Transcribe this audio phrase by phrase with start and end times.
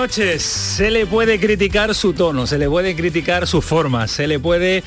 [0.00, 0.42] Noches.
[0.42, 4.82] Se le puede criticar su tono, se le puede criticar su forma, se le puede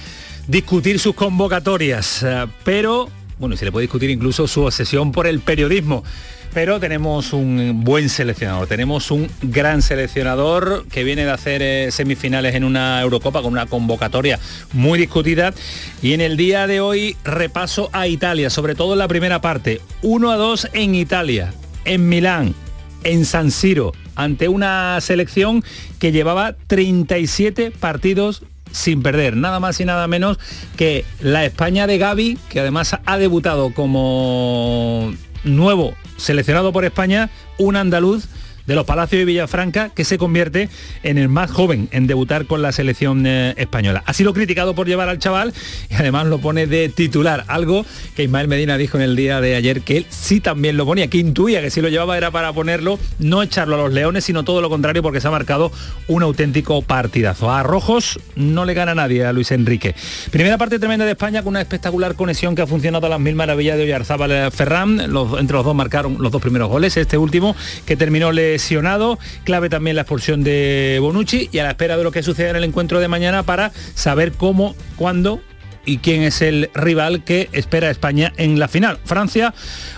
[0.47, 5.39] discutir sus convocatorias, eh, pero, bueno, se le puede discutir incluso su obsesión por el
[5.39, 6.03] periodismo.
[6.51, 12.55] Pero tenemos un buen seleccionador, tenemos un gran seleccionador que viene de hacer eh, semifinales
[12.55, 14.39] en una Eurocopa con una convocatoria
[14.71, 15.53] muy discutida.
[16.01, 19.79] Y en el día de hoy repaso a Italia, sobre todo en la primera parte.
[20.01, 21.53] 1 a 2 en Italia,
[21.85, 22.55] en Milán,
[23.03, 25.63] en San Siro, ante una selección
[25.99, 30.39] que llevaba 37 partidos sin perder, nada más y nada menos
[30.75, 37.75] que la España de Gaby, que además ha debutado como nuevo seleccionado por España, un
[37.75, 38.27] andaluz
[38.65, 40.69] de los Palacios de Villafranca, que se convierte
[41.03, 44.03] en el más joven en debutar con la selección eh, española.
[44.05, 45.53] Ha sido criticado por llevar al chaval
[45.89, 49.55] y además lo pone de titular, algo que Ismael Medina dijo en el día de
[49.55, 52.53] ayer que él sí también lo ponía, que intuía que si lo llevaba era para
[52.53, 55.71] ponerlo, no echarlo a los leones, sino todo lo contrario porque se ha marcado
[56.07, 57.51] un auténtico partidazo.
[57.51, 59.95] A Rojos no le gana nadie a Luis Enrique.
[60.31, 63.35] Primera parte tremenda de España con una espectacular conexión que ha funcionado a las mil
[63.35, 64.99] maravillas de Oyarzábal eh, Ferran.
[64.99, 67.55] Entre los dos marcaron los dos primeros goles, este último
[67.85, 72.11] que terminó lesionado, clave también la expulsión de Bonucci y a la espera de lo
[72.11, 75.41] que suceda en el encuentro de mañana para saber cómo, cuándo
[75.85, 79.53] y quién es el rival que espera a España en la final, Francia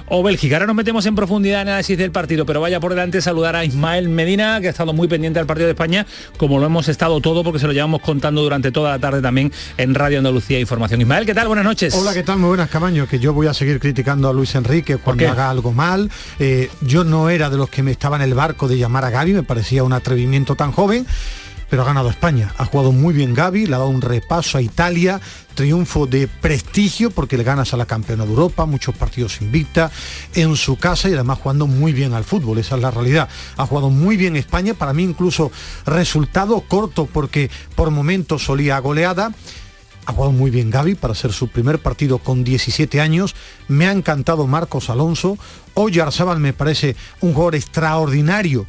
[0.07, 0.55] o Bélgica.
[0.55, 3.55] Ahora nos metemos en profundidad en el análisis del partido, pero vaya por delante saludar
[3.55, 6.05] a Ismael Medina, que ha estado muy pendiente del partido de España,
[6.37, 9.51] como lo hemos estado todo, porque se lo llevamos contando durante toda la tarde también
[9.77, 11.01] en Radio Andalucía Información.
[11.01, 11.47] Ismael, ¿qué tal?
[11.47, 11.93] Buenas noches.
[11.93, 12.39] Hola, ¿qué tal?
[12.39, 15.71] Muy buenas, Camaño, que yo voy a seguir criticando a Luis Enrique cuando haga algo
[15.71, 16.09] mal.
[16.39, 19.09] Eh, yo no era de los que me estaba en el barco de llamar a
[19.09, 21.05] Gaby, me parecía un atrevimiento tan joven
[21.69, 22.53] pero ha ganado España.
[22.57, 25.19] Ha jugado muy bien Gaby, le ha dado un repaso a Italia,
[25.53, 29.91] triunfo de prestigio porque le ganas a la campeona de Europa, muchos partidos invicta
[30.33, 33.29] en su casa y además jugando muy bien al fútbol, esa es la realidad.
[33.57, 35.51] Ha jugado muy bien España, para mí incluso
[35.85, 39.31] resultado corto porque por momentos solía goleada.
[40.05, 43.35] Ha jugado muy bien Gaby para ser su primer partido con 17 años.
[43.67, 45.37] Me ha encantado Marcos Alonso.
[45.73, 48.67] Oyarzábal me parece un jugador extraordinario,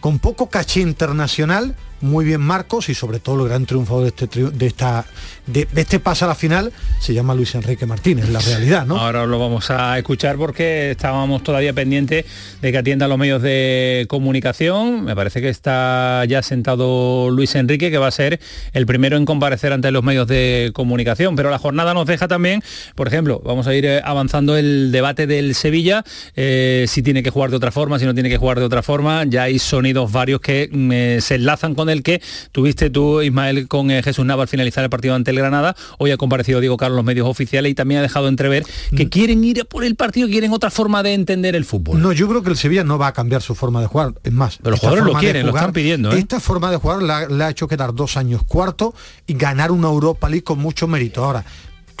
[0.00, 4.26] con poco caché internacional, muy bien Marcos y sobre todo el gran triunfo de este,
[4.26, 5.04] de esta,
[5.46, 8.96] de, este pase a la final se llama Luis Enrique Martínez, la realidad, ¿no?
[8.96, 12.24] Ahora lo vamos a escuchar porque estábamos todavía pendientes
[12.60, 15.04] de que atienda los medios de comunicación.
[15.04, 18.40] Me parece que está ya sentado Luis Enrique, que va a ser
[18.72, 21.36] el primero en comparecer ante los medios de comunicación.
[21.36, 22.62] Pero la jornada nos deja también,
[22.94, 26.04] por ejemplo, vamos a ir eh, avanzando el debate del Sevilla,
[26.36, 28.82] eh, si tiene que jugar de otra forma, si no tiene que jugar de otra
[28.82, 29.24] forma.
[29.24, 33.90] Ya hay sonidos varios que eh, se enlazan con el que tuviste tú, Ismael, con
[33.90, 35.76] eh, Jesús Nava al finalizar el partido ante el Granada.
[35.98, 38.64] Hoy ha comparecido Diego Carlos los medios oficiales y también ha dejado entrever
[38.96, 42.00] que quieren ir por el partido, quieren otra forma de entender el fútbol.
[42.00, 44.14] No, yo creo que el Sevilla no va a cambiar su forma de jugar.
[44.22, 46.12] Es más, pero los jugadores lo quieren, jugar, lo están pidiendo.
[46.12, 46.18] ¿eh?
[46.18, 48.94] Esta forma de jugar le ha, le ha hecho quedar dos años cuarto
[49.26, 51.24] y ganar una Europa League con mucho mérito.
[51.24, 51.44] Ahora,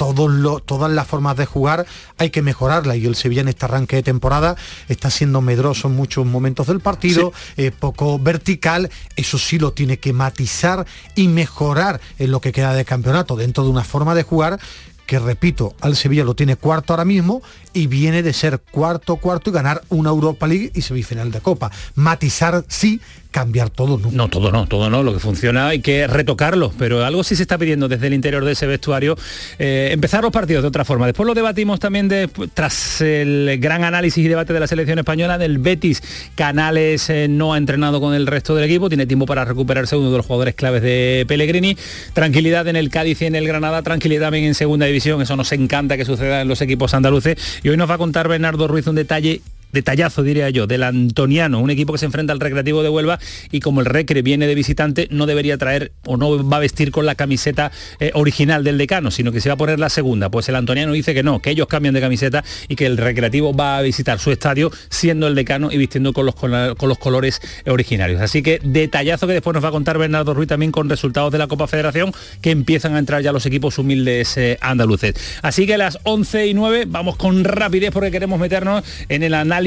[0.00, 1.84] todos todas las formas de jugar
[2.16, 4.56] hay que mejorarla y el Sevilla en este arranque de temporada
[4.88, 7.64] está siendo medroso en muchos momentos del partido, sí.
[7.64, 12.72] eh, poco vertical, eso sí lo tiene que matizar y mejorar en lo que queda
[12.72, 14.58] de campeonato dentro de una forma de jugar
[15.04, 17.42] que repito, al Sevilla lo tiene cuarto ahora mismo
[17.72, 21.70] y viene de ser cuarto, cuarto y ganar una Europa League y semifinal de Copa.
[21.94, 23.00] Matizar sí,
[23.30, 24.10] cambiar todo no.
[24.10, 25.02] No, todo no, todo no.
[25.02, 28.44] Lo que funciona hay que retocarlo, pero algo sí se está pidiendo desde el interior
[28.44, 29.16] de ese vestuario.
[29.58, 31.06] Eh, empezar los partidos de otra forma.
[31.06, 35.38] Después lo debatimos también de, tras el gran análisis y debate de la selección española
[35.38, 36.02] del Betis.
[36.34, 40.10] Canales eh, no ha entrenado con el resto del equipo, tiene tiempo para recuperarse uno
[40.10, 41.76] de los jugadores claves de Pellegrini.
[42.12, 45.22] Tranquilidad en el Cádiz y en el Granada, tranquilidad también en segunda división.
[45.22, 47.59] Eso nos encanta que suceda en los equipos andaluces.
[47.62, 51.60] Y hoy nos va a contar Bernardo Ruiz un detalle detallazo diría yo, del Antoniano,
[51.60, 53.18] un equipo que se enfrenta al Recreativo de Huelva
[53.50, 56.90] y como el Recre viene de visitante, no debería traer o no va a vestir
[56.90, 60.30] con la camiseta eh, original del decano, sino que se va a poner la segunda.
[60.30, 63.54] Pues el Antoniano dice que no, que ellos cambian de camiseta y que el Recreativo
[63.54, 67.40] va a visitar su estadio siendo el decano y vistiendo con los, con, los colores
[67.66, 68.20] originarios.
[68.20, 71.38] Así que detallazo que después nos va a contar Bernardo Ruiz también con resultados de
[71.38, 75.14] la Copa Federación que empiezan a entrar ya los equipos humildes eh, andaluces.
[75.42, 79.34] Así que a las 11 y 9 vamos con rapidez porque queremos meternos en el
[79.34, 79.59] análisis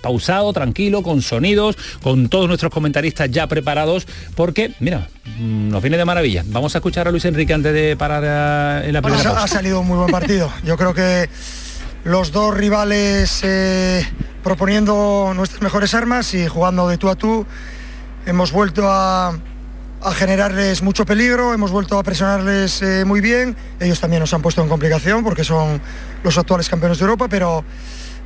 [0.00, 5.08] pausado, tranquilo, con sonidos, con todos nuestros comentaristas ya preparados, porque, mira,
[5.38, 6.44] mm, nos viene de maravilla.
[6.46, 9.80] Vamos a escuchar a Luis Enrique antes de parar eh, en la primera Ha salido
[9.80, 10.52] un muy buen partido.
[10.64, 11.28] Yo creo que
[12.04, 14.06] los dos rivales eh,
[14.42, 17.46] proponiendo nuestras mejores armas y jugando de tú a tú,
[18.26, 19.38] hemos vuelto a,
[20.14, 23.54] generarles mucho peligro, hemos vuelto a presionarles eh, muy bien.
[23.78, 25.80] Ellos también nos han puesto en complicación porque son
[26.22, 27.64] los actuales campeones de Europa, pero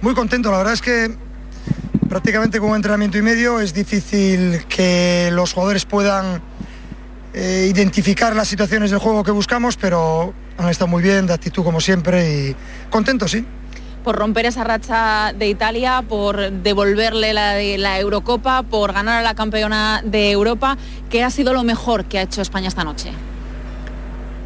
[0.04, 0.50] muy contento.
[0.50, 1.16] La verdad es que
[2.10, 6.42] prácticamente con un entrenamiento y medio es difícil que los jugadores puedan
[7.32, 11.64] eh, identificar las situaciones del juego que buscamos, pero han estado muy bien, de actitud
[11.64, 12.56] como siempre y
[12.90, 13.46] contentos, sí.
[14.04, 19.34] Por romper esa racha de Italia, por devolverle la, la Eurocopa, por ganar a la
[19.34, 20.76] campeona de Europa,
[21.08, 23.10] ¿qué ha sido lo mejor que ha hecho España esta noche?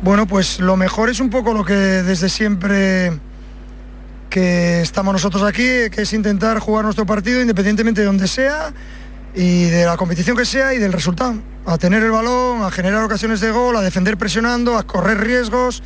[0.02, 3.18] Bueno, pues lo mejor es un poco lo que desde siempre
[4.28, 8.72] que estamos nosotros aquí, que es intentar jugar nuestro partido independientemente de donde sea
[9.34, 11.36] y de la competición que sea y del resultado.
[11.66, 15.82] A tener el balón, a generar ocasiones de gol, a defender presionando, a correr riesgos,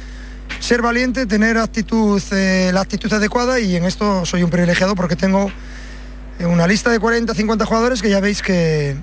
[0.60, 5.16] ser valiente, tener actitud, eh, la actitud adecuada y en esto soy un privilegiado porque
[5.16, 5.50] tengo
[6.40, 8.96] una lista de 40, 50 jugadores que ya veis que,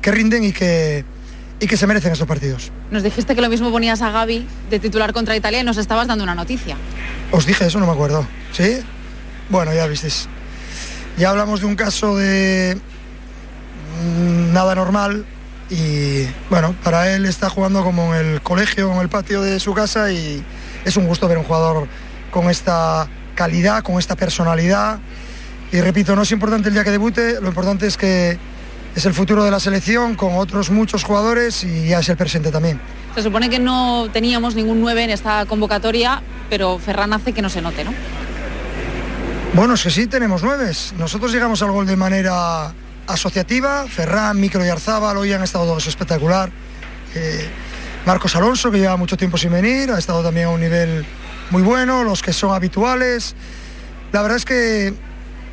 [0.00, 1.04] que rinden y que,
[1.62, 2.72] y que se merecen estos partidos.
[2.90, 6.08] Nos dijiste que lo mismo ponías a Gaby de titular contra Italia y nos estabas
[6.08, 6.76] dando una noticia.
[7.30, 8.26] Os dije eso, no me acuerdo.
[8.50, 8.80] ¿Sí?
[9.48, 10.28] Bueno, ya visteis.
[11.16, 12.76] Ya hablamos de un caso de
[14.02, 15.24] mm, nada normal
[15.70, 19.72] y bueno, para él está jugando como en el colegio, en el patio de su
[19.72, 20.44] casa y
[20.84, 21.86] es un gusto ver un jugador
[22.32, 23.06] con esta
[23.36, 24.98] calidad, con esta personalidad.
[25.70, 28.36] Y repito, no es importante el día que debute, lo importante es que
[28.94, 32.50] es el futuro de la selección con otros muchos jugadores y ya es el presente
[32.50, 32.80] también.
[33.14, 37.48] Se supone que no teníamos ningún 9 en esta convocatoria, pero Ferran hace que no
[37.48, 37.92] se note, ¿no?
[39.54, 40.72] Bueno, es que sí tenemos nueve.
[40.96, 42.72] Nosotros llegamos al gol de manera
[43.06, 43.86] asociativa.
[43.86, 46.50] Ferran, Micro y Arzábal hoy han estado todos espectacular.
[47.14, 47.50] Eh,
[48.06, 51.04] Marcos Alonso, que lleva mucho tiempo sin venir, ha estado también a un nivel
[51.50, 52.02] muy bueno.
[52.02, 53.34] Los que son habituales.
[54.10, 54.94] La verdad es que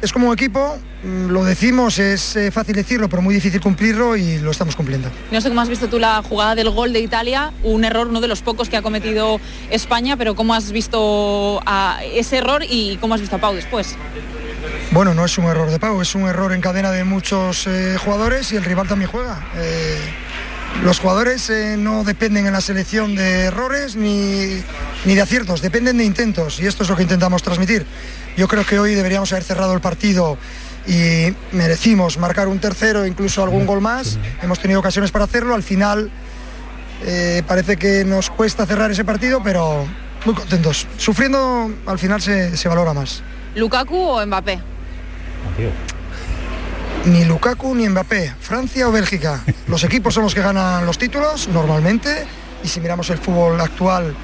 [0.01, 4.38] es como un equipo, lo decimos, es eh, fácil decirlo, pero muy difícil cumplirlo y
[4.40, 5.10] lo estamos cumpliendo.
[5.31, 8.19] No sé cómo has visto tú la jugada del gol de Italia, un error, uno
[8.19, 12.98] de los pocos que ha cometido España, pero cómo has visto a ese error y
[12.98, 13.96] cómo has visto a Pau después.
[14.92, 17.96] Bueno, no es un error de Pau, es un error en cadena de muchos eh,
[18.04, 19.48] jugadores y el rival también juega.
[19.56, 19.98] Eh,
[20.84, 24.62] los jugadores no dependen en la selección de errores ni,
[25.06, 27.86] ni de aciertos, dependen de intentos y esto es lo que intentamos transmitir.
[28.38, 30.38] Yo creo que hoy deberíamos haber cerrado el partido
[30.89, 34.18] y merecimos marcar un tercero, incluso algún gol más.
[34.41, 35.53] Hemos tenido ocasiones para hacerlo.
[35.53, 36.09] Al final
[37.06, 39.86] eh, parece que nos cuesta cerrar ese partido, pero
[40.25, 40.88] muy contentos.
[40.97, 43.21] Sufriendo al final se, valora más.
[43.56, 44.59] ¿Lukaku o Mbappé?
[47.06, 48.33] Ni Lukaku ni Mbappé.
[48.39, 49.41] Francia o Bélgica.
[49.68, 52.25] Los equipos son los que ganan los títulos normalmente.
[52.63, 54.15] Y si miramos el fútbol actual,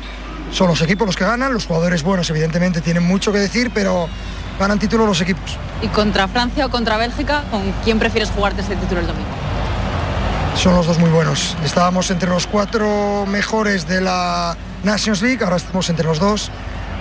[0.52, 4.10] son los equipos los que ganan, los jugadores buenos evidentemente tienen mucho que decir, pero
[4.60, 5.58] ganan título los equipos.
[5.82, 9.30] ¿Y contra Francia o contra Bélgica, con quién prefieres jugarte este título el domingo?
[10.56, 11.56] Son los dos muy buenos.
[11.64, 16.50] Estábamos entre los cuatro mejores de la Nations League, ahora estamos entre los dos.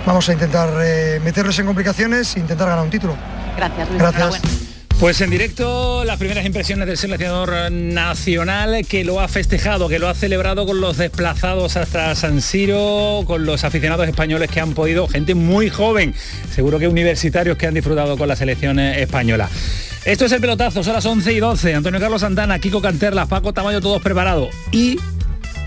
[0.05, 3.15] Vamos a intentar eh, meterles en complicaciones e intentar ganar un título.
[3.55, 4.01] Gracias, Luis.
[4.01, 4.64] Gracias.
[4.99, 10.07] Pues en directo las primeras impresiones del seleccionador nacional que lo ha festejado, que lo
[10.07, 15.07] ha celebrado con los desplazados hasta San Siro, con los aficionados españoles que han podido,
[15.07, 16.15] gente muy joven,
[16.49, 19.49] seguro que universitarios que han disfrutado con la selección española.
[20.05, 21.75] Esto es el pelotazo, son las 11 y 12.
[21.75, 24.49] Antonio Carlos Santana, Kiko Canterlas, Paco Tamayo, todos preparados.
[24.71, 24.97] Y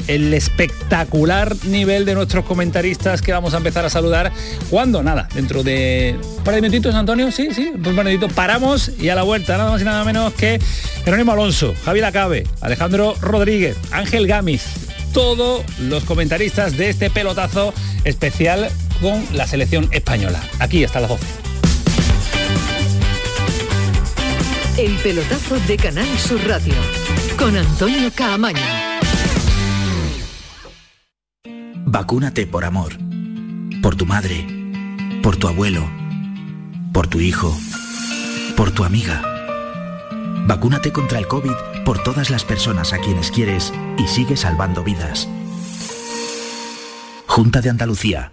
[0.09, 4.33] el espectacular nivel de nuestros comentaristas que vamos a empezar a saludar.
[4.71, 8.09] cuando Nada, dentro de un par de minutitos, Antonio, sí, sí, un par.
[8.35, 10.59] Paramos y a la vuelta, nada más y nada menos que
[11.05, 14.65] Jerónimo Alonso, Javier Acabe, Alejandro Rodríguez, Ángel Gámez,
[15.12, 17.75] todos los comentaristas de este pelotazo
[18.05, 18.69] especial
[19.00, 20.41] con la selección española.
[20.59, 21.25] Aquí hasta las 12.
[24.79, 26.75] El pelotazo de Canal Sur Radio
[27.37, 28.88] con Antonio Caamaño.
[31.90, 32.92] Vacúnate por amor.
[33.83, 34.47] Por tu madre.
[35.23, 35.88] Por tu abuelo.
[36.92, 37.57] Por tu hijo
[38.59, 39.23] por tu amiga.
[40.49, 45.28] Vacúnate contra el COVID por todas las personas a quienes quieres y sigue salvando vidas.
[47.28, 48.33] Junta de Andalucía.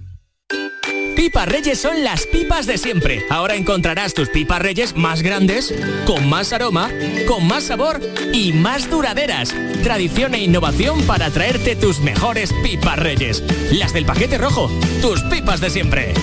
[1.21, 3.23] Pipas Reyes son las pipas de siempre.
[3.29, 5.71] Ahora encontrarás tus pipas Reyes más grandes,
[6.07, 6.89] con más aroma,
[7.27, 8.01] con más sabor
[8.33, 9.53] y más duraderas.
[9.83, 13.43] Tradición e innovación para traerte tus mejores pipas Reyes.
[13.71, 14.67] Las del paquete rojo,
[15.03, 16.15] tus pipas de siempre.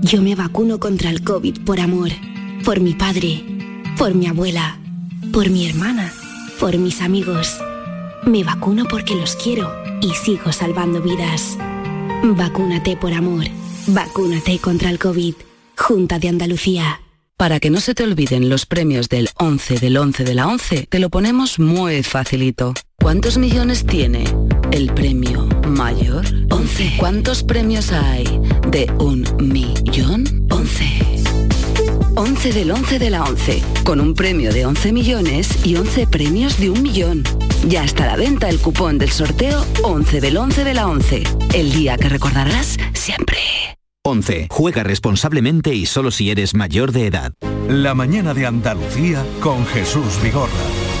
[0.00, 2.08] Yo me vacuno contra el COVID por amor,
[2.64, 3.44] por mi padre,
[3.98, 4.78] por mi abuela,
[5.34, 6.14] por mi hermana,
[6.58, 7.58] por mis amigos.
[8.24, 11.58] Me vacuno porque los quiero y sigo salvando vidas.
[12.22, 13.44] Vacúnate por amor.
[13.88, 15.34] Vacúnate contra el COVID.
[15.76, 17.00] Junta de Andalucía.
[17.36, 20.86] Para que no se te olviden los premios del 11 del 11 de la 11,
[20.88, 22.74] te lo ponemos muy facilito.
[22.96, 24.24] ¿Cuántos millones tiene
[24.70, 26.24] el premio mayor?
[26.50, 26.94] 11.
[26.96, 28.24] ¿Cuántos premios hay
[28.70, 30.46] de un millón?
[30.50, 31.14] 11.
[32.16, 36.58] 11 del 11 de la 11, con un premio de 11 millones y 11 premios
[36.60, 37.24] de un millón.
[37.66, 41.22] Ya está a la venta el cupón del sorteo 11 del 11 de la 11,
[41.54, 43.38] el día que recordarás siempre.
[44.04, 44.48] 11.
[44.50, 47.32] Juega responsablemente y solo si eres mayor de edad.
[47.68, 50.52] La mañana de Andalucía con Jesús Vigorra.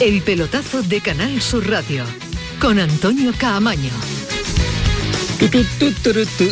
[0.00, 2.04] El pelotazo de Canal Sur Radio
[2.60, 3.90] con Antonio Caamaño.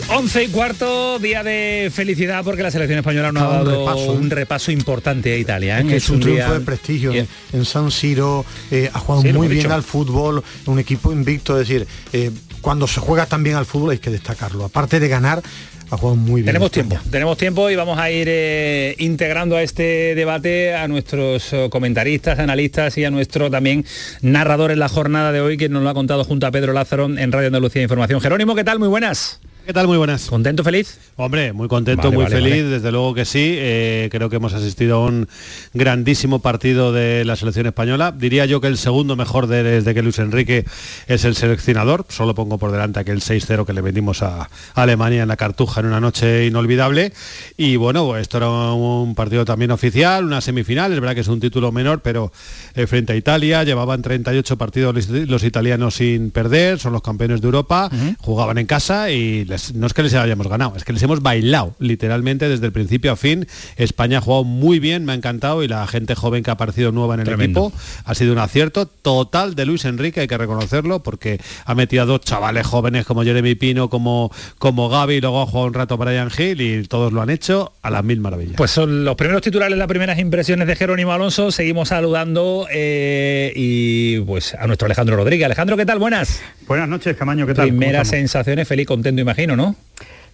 [0.09, 4.13] 11 y cuarto, día de felicidad porque la selección española nos ha dado un repaso,
[4.13, 5.81] un repaso importante a Italia.
[5.81, 5.87] ¿eh?
[5.87, 9.47] Que es un, triunfo de prestigio en, en, San Siro, eh, ha jugado sí, muy
[9.47, 9.75] bien dicho.
[9.75, 13.91] al fútbol, un equipo invicto, es decir, eh, cuando se juega tan bien al fútbol
[13.91, 14.65] hay que destacarlo.
[14.65, 15.41] Aparte de ganar,
[15.91, 16.47] ha jugado muy bien.
[16.47, 21.53] Tenemos tiempo, tenemos tiempo y vamos a ir eh, integrando a este debate a nuestros
[21.53, 23.85] oh, comentaristas, analistas y a nuestro también
[24.23, 27.07] narrador en la jornada de hoy que nos lo ha contado junto a Pedro Lázaro
[27.07, 28.21] en Radio Andalucía Información.
[28.21, 28.79] Jerónimo, ¿qué tal?
[28.79, 29.41] Muy buenas.
[29.67, 29.89] ¿Qué tal?
[29.89, 30.27] Muy buenas.
[30.27, 30.97] ¿Contento, feliz?
[31.17, 32.75] Hombre, muy contento, vale, muy vale, feliz, vale.
[32.77, 33.57] desde luego que sí.
[33.59, 35.27] Eh, creo que hemos asistido a un
[35.75, 38.13] grandísimo partido de la selección española.
[38.13, 40.65] Diría yo que el segundo mejor de, desde que Luis Enrique
[41.09, 42.07] es el seleccionador.
[42.11, 45.87] Solo pongo por delante aquel 6-0 que le vendimos a Alemania en la Cartuja en
[45.87, 47.13] una noche inolvidable.
[47.57, 50.93] Y bueno, esto era un partido también oficial, una semifinal.
[50.93, 52.31] Es verdad que es un título menor, pero
[52.77, 57.41] eh, frente a Italia llevaban 38 partidos los, los, italianos sin perder, son los campeones
[57.41, 58.17] de Europa, uh -huh.
[58.21, 61.23] jugaban en casa y les no es que les hayamos ganado, es que les hemos
[61.23, 63.47] bailado literalmente desde el principio a fin.
[63.77, 66.93] España ha jugado muy bien, me ha encantado y la gente joven que ha aparecido
[66.93, 67.67] nueva en el Tremendo.
[67.69, 72.03] equipo ha sido un acierto total de Luis Enrique, hay que reconocerlo, porque ha metido
[72.03, 75.75] a dos chavales jóvenes como Jeremy Pino, como, como Gaby, y luego ha jugado un
[75.75, 78.57] rato Brian Hill y todos lo han hecho a las mil maravillas.
[78.57, 81.51] Pues son los primeros titulares, las primeras impresiones de Jerónimo Alonso.
[81.51, 85.47] Seguimos saludando eh, y pues a nuestro Alejandro Rodríguez.
[85.47, 85.99] Alejandro, ¿qué tal?
[85.99, 86.41] Buenas.
[86.67, 87.69] Buenas noches, Camaño, ¿qué tal?
[87.69, 89.77] Primeras sensaciones, feliz, contento, imagino, ¿no?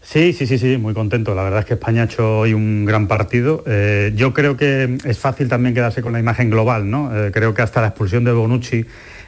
[0.01, 1.35] Sí, sí, sí, sí, muy contento.
[1.35, 3.63] La verdad es que España ha hecho hoy un gran partido.
[3.67, 7.11] Eh, yo creo que es fácil también quedarse con la imagen global, ¿no?
[7.15, 8.87] Eh, creo que hasta la expulsión de Bonucci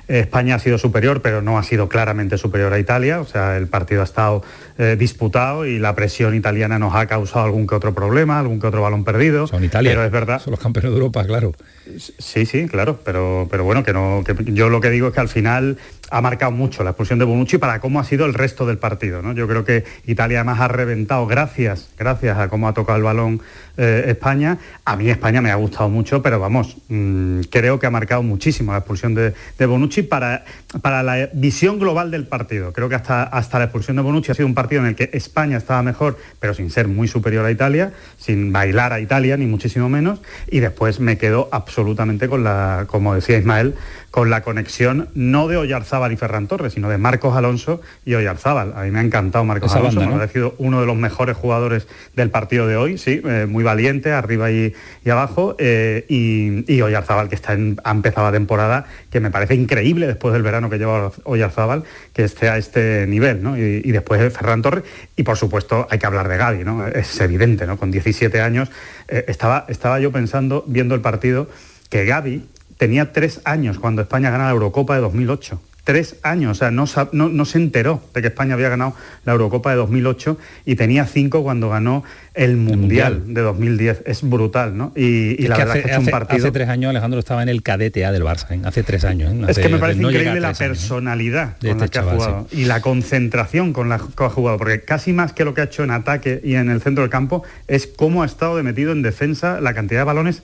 [0.09, 3.21] España ha sido superior, pero no ha sido claramente superior a Italia.
[3.21, 4.43] O sea, el partido ha estado
[4.77, 8.67] eh, disputado y la presión italiana nos ha causado algún que otro problema, algún que
[8.67, 9.47] otro balón perdido.
[9.47, 9.93] Son Italia.
[9.93, 10.43] Pero es verdad.
[10.43, 11.55] Son los campeones de Europa, claro.
[11.97, 13.01] Sí, sí, claro.
[13.05, 14.23] Pero, pero bueno, que no.
[14.27, 15.79] Que yo lo que digo es que al final
[16.11, 19.23] ha marcado mucho la expulsión de Bonucci para cómo ha sido el resto del partido.
[19.23, 19.33] ¿no?
[19.33, 23.41] Yo creo que Italia además ha reventado gracias, gracias a cómo ha tocado el balón
[23.77, 24.59] eh, España.
[24.85, 28.73] A mí España me ha gustado mucho, pero vamos, mmm, creo que ha marcado muchísimo
[28.73, 30.45] la expulsión de, de Bonucci para,
[30.83, 32.73] para, la visión global del partido.
[32.73, 35.11] Creo que hasta, hasta la expulsión de Bonucci ha sido un partido en el que
[35.13, 39.47] España estaba mejor, pero sin ser muy superior a Italia, sin bailar a Italia, ni
[39.47, 40.21] muchísimo menos.
[40.49, 43.75] Y después me quedo absolutamente con la, como decía Ismael,
[44.11, 45.57] con la conexión no de
[45.95, 48.73] Oyarzábal y Ferran Torres, sino de Marcos Alonso y Oyarzábal.
[48.75, 50.17] A mí me ha encantado Marcos Esa Alonso, banda, ¿no?
[50.17, 51.87] me ha parecido uno de los mejores jugadores
[52.17, 54.75] del partido de hoy, sí, eh, muy valiente, arriba y,
[55.05, 59.31] y abajo, eh, y, y Oyarzábal, que está en, ha empezado la temporada, que me
[59.31, 63.57] parece increíble después del verano que lleva Oyarzábal que esté a este nivel, ¿no?
[63.57, 64.85] Y, después Ferran Torres,
[65.15, 66.87] y por supuesto hay que hablar de Gaby, ¿no?
[66.87, 67.77] Es evidente, ¿no?
[67.77, 68.71] Con 17 años,
[69.07, 71.49] eh, estaba, estaba yo pensando, viendo el partido,
[71.89, 76.55] que Gaby tenía tres años cuando España gana la Eurocopa de 2008 tres años, o
[76.55, 80.77] sea, no, no, se enteró de que España había ganado la Eurocopa de 2008 y
[80.77, 84.03] tenía cinco cuando ganó el Mundial, de 2010.
[84.07, 84.93] Es brutal, ¿no?
[84.97, 86.45] Y, la verdad hace, es que es un partido...
[86.45, 88.61] Hace tres años Alejandro estaba en el cadete A del Barça, ¿eh?
[88.65, 89.33] hace tres años.
[89.33, 89.45] ¿eh?
[89.47, 92.81] es que me parece increíble la personalidad con la este que ha jugado y la
[92.81, 95.91] concentración con la que ha jugado, porque casi más que lo que ha hecho en
[95.91, 99.61] ataque y en el centro del campo es cómo ha estado de metido en defensa,
[99.61, 100.43] la cantidad de balones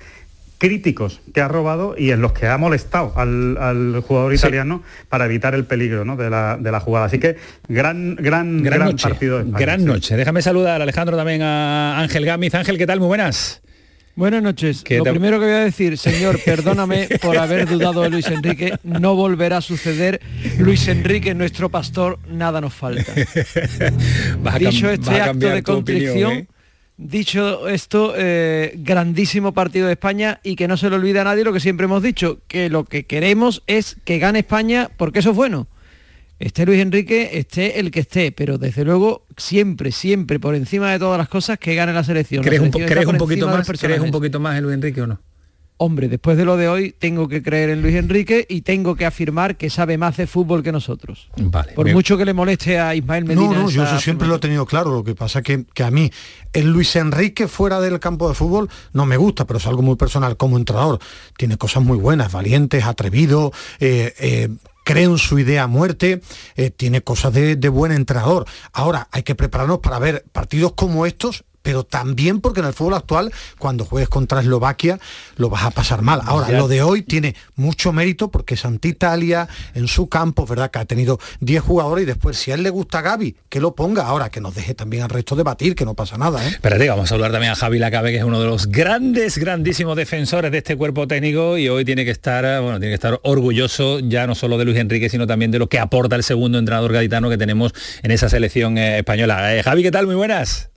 [0.61, 5.55] críticos que ha robado y en los que ha molestado al, jugador italiano para evitar
[5.55, 7.07] el peligro de, la, jugada.
[7.07, 7.37] Así que
[7.67, 9.43] gran, gran, gran, partido.
[9.43, 10.17] De gran noche.
[10.17, 12.55] Déjame saludar, Alejandro, también a Ángel Gámez.
[12.55, 13.01] Ángel, ¿qué tal?
[13.01, 13.63] Muy buenas.
[14.17, 14.85] Buenas noches.
[14.91, 19.15] Lo primero que voy a decir, señor, perdóname por haber dudado de Luis Enrique, no
[19.15, 20.21] volverá a suceder.
[20.59, 23.15] Luis Enrique, nuestro pastor, nada nos falta.
[24.59, 26.47] Dicho este acto de contrición, ¿eh?
[27.03, 31.45] Dicho esto, eh, grandísimo partido de España y que no se le olvide a nadie
[31.45, 35.31] lo que siempre hemos dicho, que lo que queremos es que gane España porque eso
[35.31, 35.67] es bueno.
[36.39, 40.99] Esté Luis Enrique, esté el que esté, pero desde luego siempre, siempre por encima de
[40.99, 42.45] todas las cosas que gane la selección.
[42.45, 45.21] ¿Crees, un, poquito más, ¿crees un poquito más en Luis Enrique o no?
[45.83, 49.07] Hombre, después de lo de hoy tengo que creer en Luis Enrique y tengo que
[49.07, 51.31] afirmar que sabe más de fútbol que nosotros.
[51.39, 53.47] Vale, Por mucho que le moleste a Ismael Medina.
[53.47, 54.91] No, no, yo eso siempre lo he tenido claro.
[54.91, 56.13] Lo que pasa que, que a mí
[56.53, 59.97] el Luis Enrique fuera del campo de fútbol no me gusta, pero es algo muy
[59.97, 60.99] personal como entrenador.
[61.39, 64.49] Tiene cosas muy buenas, valientes, atrevido, eh, eh,
[64.85, 66.21] cree en su idea a muerte,
[66.57, 68.45] eh, tiene cosas de, de, buen entrenador.
[68.75, 72.95] Ahora hay que prepararnos para ver partidos como estos pero también porque en el fútbol
[72.95, 74.99] actual, cuando juegues contra Eslovaquia,
[75.37, 76.21] lo vas a pasar mal.
[76.25, 80.71] Ahora, lo de hoy tiene mucho mérito porque es Italia en su campo, ¿verdad?
[80.71, 83.75] Que ha tenido 10 jugadores y después, si a él le gusta Gaby, que lo
[83.75, 84.07] ponga.
[84.07, 86.51] Ahora, que nos deje también al resto debatir, que no pasa nada, ¿eh?
[86.51, 89.97] Espérate, vamos a hablar también a Javi Lacabe, que es uno de los grandes, grandísimos
[89.97, 94.01] defensores de este cuerpo técnico y hoy tiene que estar, bueno, tiene que estar orgulloso
[94.01, 96.93] ya no solo de Luis Enrique, sino también de lo que aporta el segundo entrenador
[96.93, 99.57] gaditano que tenemos en esa selección eh, española.
[99.57, 100.07] Eh, Javi, ¿qué tal?
[100.07, 100.71] Muy buenas.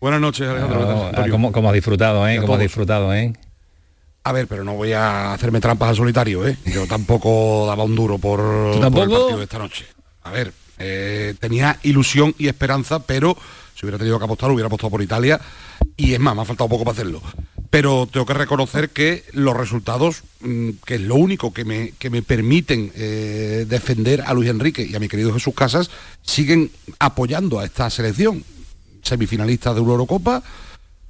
[0.00, 1.10] Buenas noches, Alejandro.
[1.12, 2.38] Ah, ¿Cómo, has disfrutado, eh?
[2.40, 3.32] ¿Cómo has disfrutado, eh?
[4.22, 6.56] A ver, pero no voy a hacerme trampas al solitario, ¿eh?
[6.66, 8.40] Yo tampoco daba un duro por,
[8.74, 9.86] el partido de esta noche.
[10.22, 13.36] A ver, eh, tenía ilusión y esperanza, pero
[13.74, 15.40] si hubiera tenido que apostar, hubiera apostado por Italia.
[15.96, 17.20] Y es más, me ha faltado poco para hacerlo.
[17.70, 22.08] Pero tengo que reconocer que los resultados, mm, que es lo único que me, que
[22.08, 25.90] me permiten eh, defender a Luis Enrique y a mi querido Jesús Casas,
[26.22, 26.70] siguen
[27.00, 28.44] apoyando a esta selección
[29.08, 30.42] semifinalistas de Eurocopa,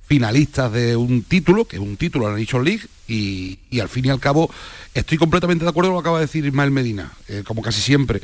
[0.06, 4.06] finalistas de un título, que es un título en la Nation League, y, al fin
[4.06, 4.50] y al cabo
[4.94, 7.80] estoy completamente de acuerdo con lo que acaba de decir Ismael Medina, eh, como casi
[7.80, 8.20] siempre.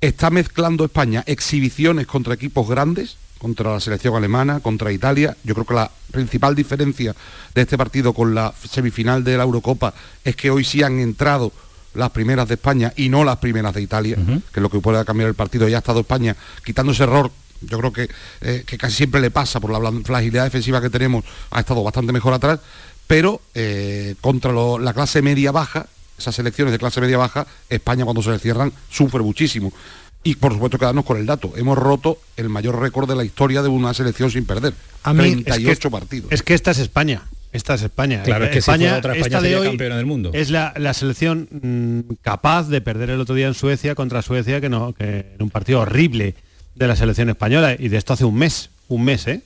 [0.00, 5.36] Está mezclando España exhibiciones contra equipos grandes, contra la selección alemana, contra Italia.
[5.42, 7.14] Yo creo que la principal diferencia
[7.54, 11.52] de este partido con la semifinal de la Eurocopa es que hoy sí han entrado
[11.94, 15.02] las primeras de España y no las primeras de Italia, que es lo que puede
[15.04, 15.66] cambiar el partido.
[15.66, 17.92] Ya ha estado España quitando ese error yo creo
[18.40, 22.12] eh, que, casi siempre le pasa por la fragilidad defensiva que tenemos, ha estado bastante
[22.12, 22.60] mejor atrás,
[23.06, 25.86] pero eh, contra la clase media-baja,
[26.18, 29.72] esas selecciones de clase media-baja, España cuando se le cierran sufre muchísimo.
[30.24, 33.62] Y por supuesto quedarnos con el dato, hemos roto el mayor récord de la historia
[33.62, 34.74] de una selección sin perder.
[35.04, 36.32] A 38 partidos.
[36.32, 37.22] Es que esta es España.
[37.52, 38.22] Esta es España.
[38.22, 40.30] Claro, es que España, otra España de hoy campeona del mundo.
[40.34, 44.68] Es la, selección mm, capaz de perder el otro día en Suecia contra Suecia, que
[44.68, 46.34] no, que en un partido horrible
[46.76, 49.42] de la selección española y de esto hace un mes, un mes, ¿eh?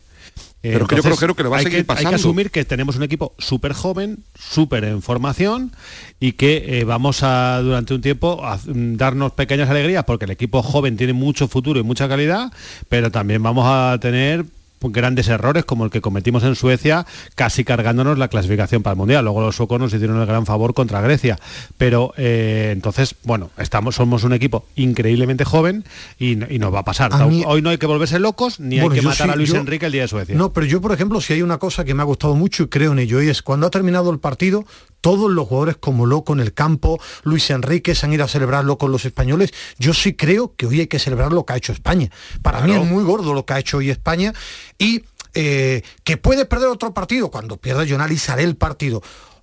[0.62, 2.09] Pero yo creo que le va a seguir pasando.
[2.09, 5.73] Hay que asumir que tenemos un equipo súper joven, súper en formación
[6.19, 10.33] y que eh, vamos a durante un tiempo a mm, darnos pequeñas alegrías porque el
[10.33, 12.53] equipo joven tiene mucho futuro y mucha calidad,
[12.90, 14.45] pero también vamos a tener
[14.83, 19.25] grandes errores como el que cometimos en Suecia, casi cargándonos la clasificación para el Mundial.
[19.25, 21.38] Luego los suecos nos hicieron el gran favor contra Grecia.
[21.77, 25.85] Pero eh, entonces, bueno, estamos, somos un equipo increíblemente joven
[26.19, 27.11] y, nos va a pasar.
[27.23, 30.03] Hoy no hay que volverse locos ni hay que matar a Luis Enrique el día
[30.03, 30.35] de Suecia.
[30.35, 32.69] No, pero yo, por ejemplo, si hay una cosa que me ha gustado mucho y
[32.69, 34.64] creo en ello, y es cuando ha terminado el partido,
[35.01, 38.79] todos los jugadores como loco en el campo, Luis Enrique se han ido a celebrarlo
[38.79, 39.53] con los españoles.
[39.79, 42.11] Yo sí creo que hoy hay que celebrar lo que ha hecho España.
[42.43, 44.33] Para mí es muy gordo lo que ha hecho hoy España
[44.81, 47.31] y eh, que puede perder otro partido.
[47.31, 49.01] Cuando pierda yo analizaré el partido.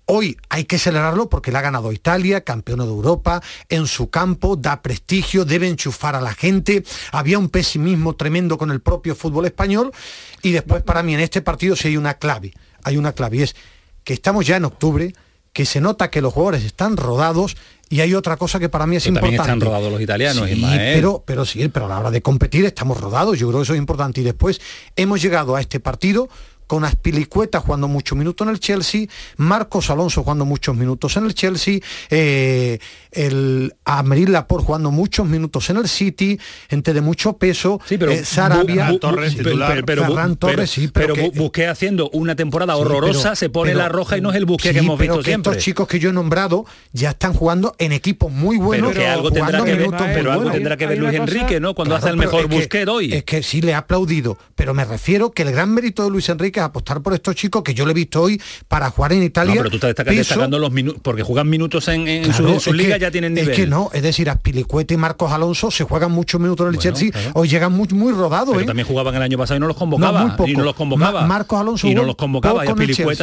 [0.10, 4.56] Hoy hay que celebrarlo porque le ha ganado Italia, campeón de Europa, en su campo,
[4.56, 6.84] da prestigio, debe enchufar a la gente.
[7.12, 9.92] Había un pesimismo tremendo con el propio fútbol español.
[10.42, 12.54] Y después para mí en este partido sí hay una clave.
[12.84, 13.56] Hay una clave y es
[14.06, 15.14] que estamos ya en octubre,
[15.52, 17.58] que se nota que los jugadores están rodados
[17.90, 19.38] Y hay otra cosa que para mí es pero importante.
[19.38, 20.94] También están rodados los italianos, Sí, Ismael.
[20.96, 23.74] pero, pero sí, pero a la hora de competir estamos rodados, yo creo que eso
[23.74, 24.22] es importante.
[24.22, 24.60] Y después
[24.96, 26.28] hemos llegado a este partido
[26.68, 31.34] con Aspilicueta jugando muchos minutos en el Chelsea, Marcos Alonso jugando muchos minutos en el
[31.34, 32.78] Chelsea, eh,
[33.18, 38.24] el Ameril Laporte jugando muchos minutos en el City, gente de mucho peso, pero eh,
[38.24, 41.70] Sarabia, Bu- Bu- Bu- pero- pero- Ferran pero- Torres, sí, pero, pero, Bu- que- Busquets
[41.72, 44.46] haciendo una temporada Sí, horrorosa, pero- se pone pero- la roja y no es el
[44.46, 45.52] Busquets que Sí, hemos pero visto que siempre.
[45.52, 48.90] Estos chicos que yo he nombrado ya están jugando en equipos muy buenos.
[48.94, 51.74] pero que algo tendrá que ver, pero algo tendrá que ver Luis Enrique, ¿no?
[51.74, 53.14] Cuando hace el mejor Busquets hoy.
[53.14, 56.30] Es que sí le ha aplaudido, pero me refiero que el gran mérito de Luis
[56.30, 59.24] Enrique es apostar por estos chicos que yo le he visto hoy para jugar en
[59.24, 59.56] Italia.
[59.56, 60.20] No, pero tú estás destaca- peso.
[60.20, 63.07] destacando los minutos, porque juegan minutos en, en Claro, su, en su es liga que-
[63.08, 63.50] ya tienen nivel.
[63.52, 66.80] Es que no, es decir, Aspilicueta y Marcos Alonso se juegan muchos minutos en el
[66.80, 68.50] Chelsea, hoy llegan muy, muy rodados.
[68.52, 68.66] Pero ¿eh?
[68.66, 70.20] también jugaban el año pasado y no los convocaba.
[70.20, 70.50] No, muy poco.
[70.50, 71.22] y no los convocaba.
[71.22, 72.64] Ma- Marcos Alonso y no los convocaba.
[72.66, 72.68] Y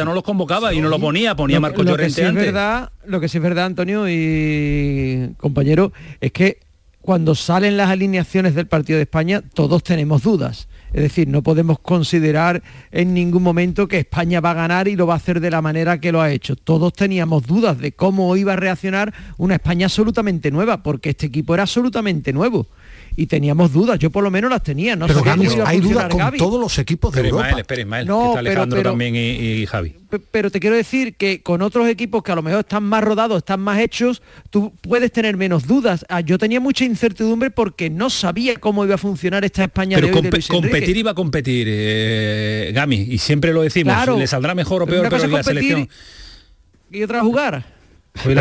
[0.05, 2.45] no los convocaba y no lo ponía, ponía a Marcos lo que Llorente es antes.
[2.45, 6.59] verdad, lo que sí es verdad, Antonio y compañero, es que
[7.01, 10.67] cuando salen las alineaciones del partido de España, todos tenemos dudas.
[10.95, 15.05] Es decir, no podemos considerar en ningún momento que España va a ganar y lo
[15.05, 16.55] va a hacer de la manera que lo ha hecho.
[16.55, 21.53] Todos teníamos dudas de cómo iba a reaccionar una España absolutamente nueva, porque este equipo
[21.53, 22.67] era absolutamente nuevo.
[23.17, 24.95] Y teníamos dudas, yo por lo menos las tenía.
[24.97, 27.47] No pero Gaby, hay dudas con todos los equipos de Espera, Europa.
[27.47, 29.19] Ismael, espera, Ismael, No, que está pero- Alejandro pero- también y,
[29.61, 29.95] y Javi.
[30.09, 33.03] Pe- pero te quiero decir que con otros equipos que a lo mejor están más
[33.03, 36.05] rodados, están más hechos, tú puedes tener menos dudas.
[36.09, 40.07] Ah, Yo tenía mucha incertidumbre porque no sabía cómo iba a funcionar esta España Pero
[40.07, 40.69] de hoy de compe- Luis Enrique.
[40.69, 44.17] competir iba a competir, eh, Gami, y siempre lo decimos, Claro.
[44.17, 45.89] le saldrá mejor o Pero peor, pero la competir selección.
[46.91, 47.74] y otra jugar.
[48.23, 48.33] Hoy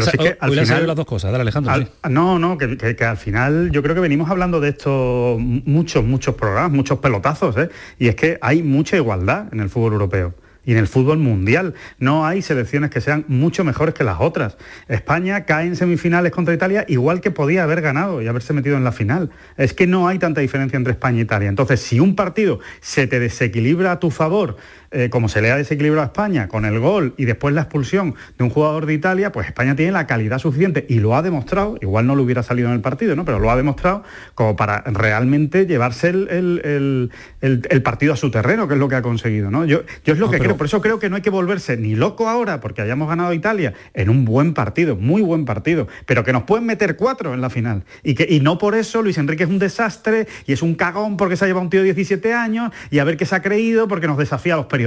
[0.61, 1.73] final- las dos cosas, dale Alejandro.
[1.73, 1.91] Al- sí.
[2.11, 6.05] no, no, que, que- que al final yo creo que venimos hablando de esto muchos,
[6.05, 7.69] muchos programas, muchos pelotazos, ¿eh?
[7.99, 10.35] y es que hay mucha igualdad en el fútbol europeo.
[10.67, 14.57] Y en el fútbol mundial no hay selecciones que sean mucho mejores que las otras.
[14.89, 18.85] España cae en semifinales contra Italia igual que podía haber ganado y haberse metido en
[18.85, 19.29] la final.
[19.59, 21.51] Es que no hay tanta diferencia entre España e Italia.
[21.51, 24.57] Entonces, si un partido se te desequilibra a tu favor,
[24.95, 28.15] eh, como se le ha desequilibrado a España con el gol y después la expulsión
[28.39, 31.77] de un jugador de Italia, pues España tiene la calidad suficiente y lo ha demostrado,
[31.83, 33.25] igual no lo hubiera salido en el partido, ¿no?
[33.25, 34.03] pero lo ha demostrado
[34.35, 38.81] como para realmente llevarse el, el- el- el- el partido a su terreno, que es
[38.81, 39.51] lo que ha conseguido.
[39.51, 39.65] ¿no?
[39.65, 41.31] Yo, yo es lo No, que pero- creo, por eso creo que no hay que
[41.31, 45.45] volverse ni loco ahora porque hayamos ganado a Italia en un buen partido, muy buen
[45.45, 47.83] partido, pero que nos pueden meter cuatro en la final.
[48.03, 51.17] Y, que, y no por eso Luis Enrique es un desastre y es un cagón
[51.17, 53.43] porque se ha llevado un tío de 17 años y a ver qué se ha
[53.43, 54.84] creído porque nos desafía a los periodistas.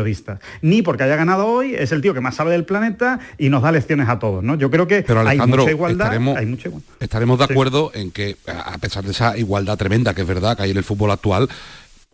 [0.62, 3.62] Ni porque haya ganado hoy, es el tío que más sabe del planeta y nos
[3.64, 4.44] da lecciones a todos.
[4.44, 4.56] ¿no?
[4.56, 6.06] Yo creo que Pero hay Alejandro, mucha igualdad.
[6.08, 6.90] estaremos, hay mucha igualdad.
[7.00, 7.54] estaremos de Sí.
[7.54, 10.78] acuerdo en que, a pesar de esa igualdad tremenda que es verdad que hay en
[10.78, 11.50] el fútbol actual,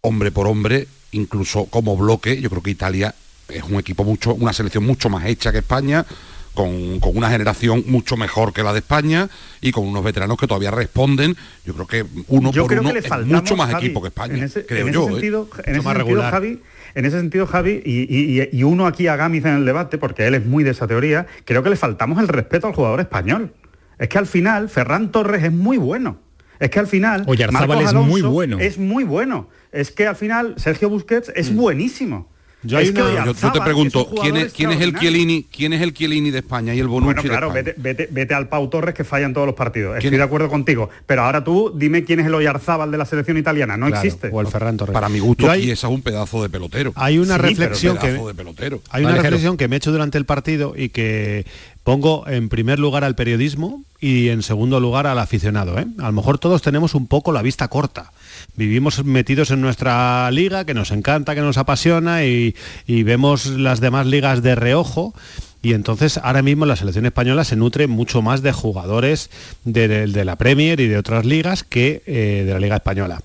[0.01, 3.13] hombre por hombre, incluso como bloque, yo creo que Italia
[3.49, 6.05] es un equipo mucho, una selección mucho más hecha que España.
[6.53, 9.27] Con, con una generación mucho mejor que la de España
[9.59, 11.35] y con unos veteranos que todavía responden.
[11.65, 14.01] Yo creo que uno yo por creo uno que le es mucho más Javi, equipo
[14.03, 15.07] que España, En ese, creo en ese yo.
[15.09, 15.11] ¿eh?
[15.13, 16.31] sentido, en Mucho ese más sentido, regular.
[16.31, 16.59] Javi,
[16.95, 18.01] en ese sentido, Javi, y,
[18.41, 20.87] y- y uno aquí a Gámez en el debate, porque él es muy de esa
[20.87, 23.53] teoría, creo que le faltamos el respeto al jugador español.
[23.99, 26.17] Es que al final, Ferran Torres es muy bueno.
[26.59, 28.59] Es que al final, Marcos es muy bueno.
[28.59, 29.49] Es muy bueno.
[29.71, 32.29] Es que al final, Sergio Busquets es buenísimo.
[32.63, 34.81] Yo, Es hay que una- yo- yo Oyarzábal te pregunto, un ¿quién es, quién es
[34.81, 34.97] el.
[34.97, 37.63] Chiellini, quién es el Chiellini de España y el Bonucci Bueno, de claro, España?
[37.75, 39.89] vete, vete- vete al Pau Torres que falla en todos los partidos.
[39.95, 40.19] ¿Quién Estoy es?
[40.19, 40.89] de acuerdo contigo.
[41.05, 43.75] Pero ahora tú dime quién es el Oyarzábal de la selección italiana.
[43.75, 44.29] No Claro, existe.
[44.31, 44.93] o el Ferran Torres.
[44.93, 46.93] Para mi gusto, hay- Chiesa es un pedazo de pelotero.
[46.95, 48.81] Hay una Sí, pero reflexión que pedazo de pelotero.
[48.89, 51.45] hay una Vale, reflexión que me he hecho durante el partido y que
[51.83, 55.77] pongo en primer lugar al periodismo y en segundo lugar al aficionado.
[55.79, 55.85] ¿eh?
[55.99, 58.11] A lo mejor todos tenemos un poco la vista corta.
[58.55, 62.55] Vivimos metidos en nuestra liga que nos encanta, que nos apasiona y,
[62.87, 65.13] vemos las demás ligas de reojo.
[65.61, 69.29] Y entonces ahora mismo la selección española se nutre mucho más de jugadores
[69.63, 73.21] de, de- de la Premier y de otras ligas que eh, de la Liga Española.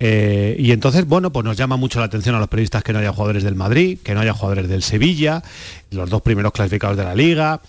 [0.00, 3.00] Eh, y entonces, bueno, pues nos llama mucho la atención a los periodistas que no
[3.00, 5.42] haya jugadores del Madrid, que no haya jugadores del Sevilla,
[5.90, 7.60] los dos primeros clasificados de la liga.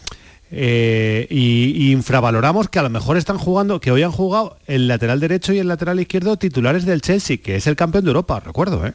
[0.51, 4.87] eh, y, y infravaloramos que a lo mejor están jugando, que hoy han jugado el
[4.87, 8.39] lateral derecho y el lateral izquierdo titulares del Chelsea, que es el campeón de Europa,
[8.39, 8.93] recuerdo, ¿eh?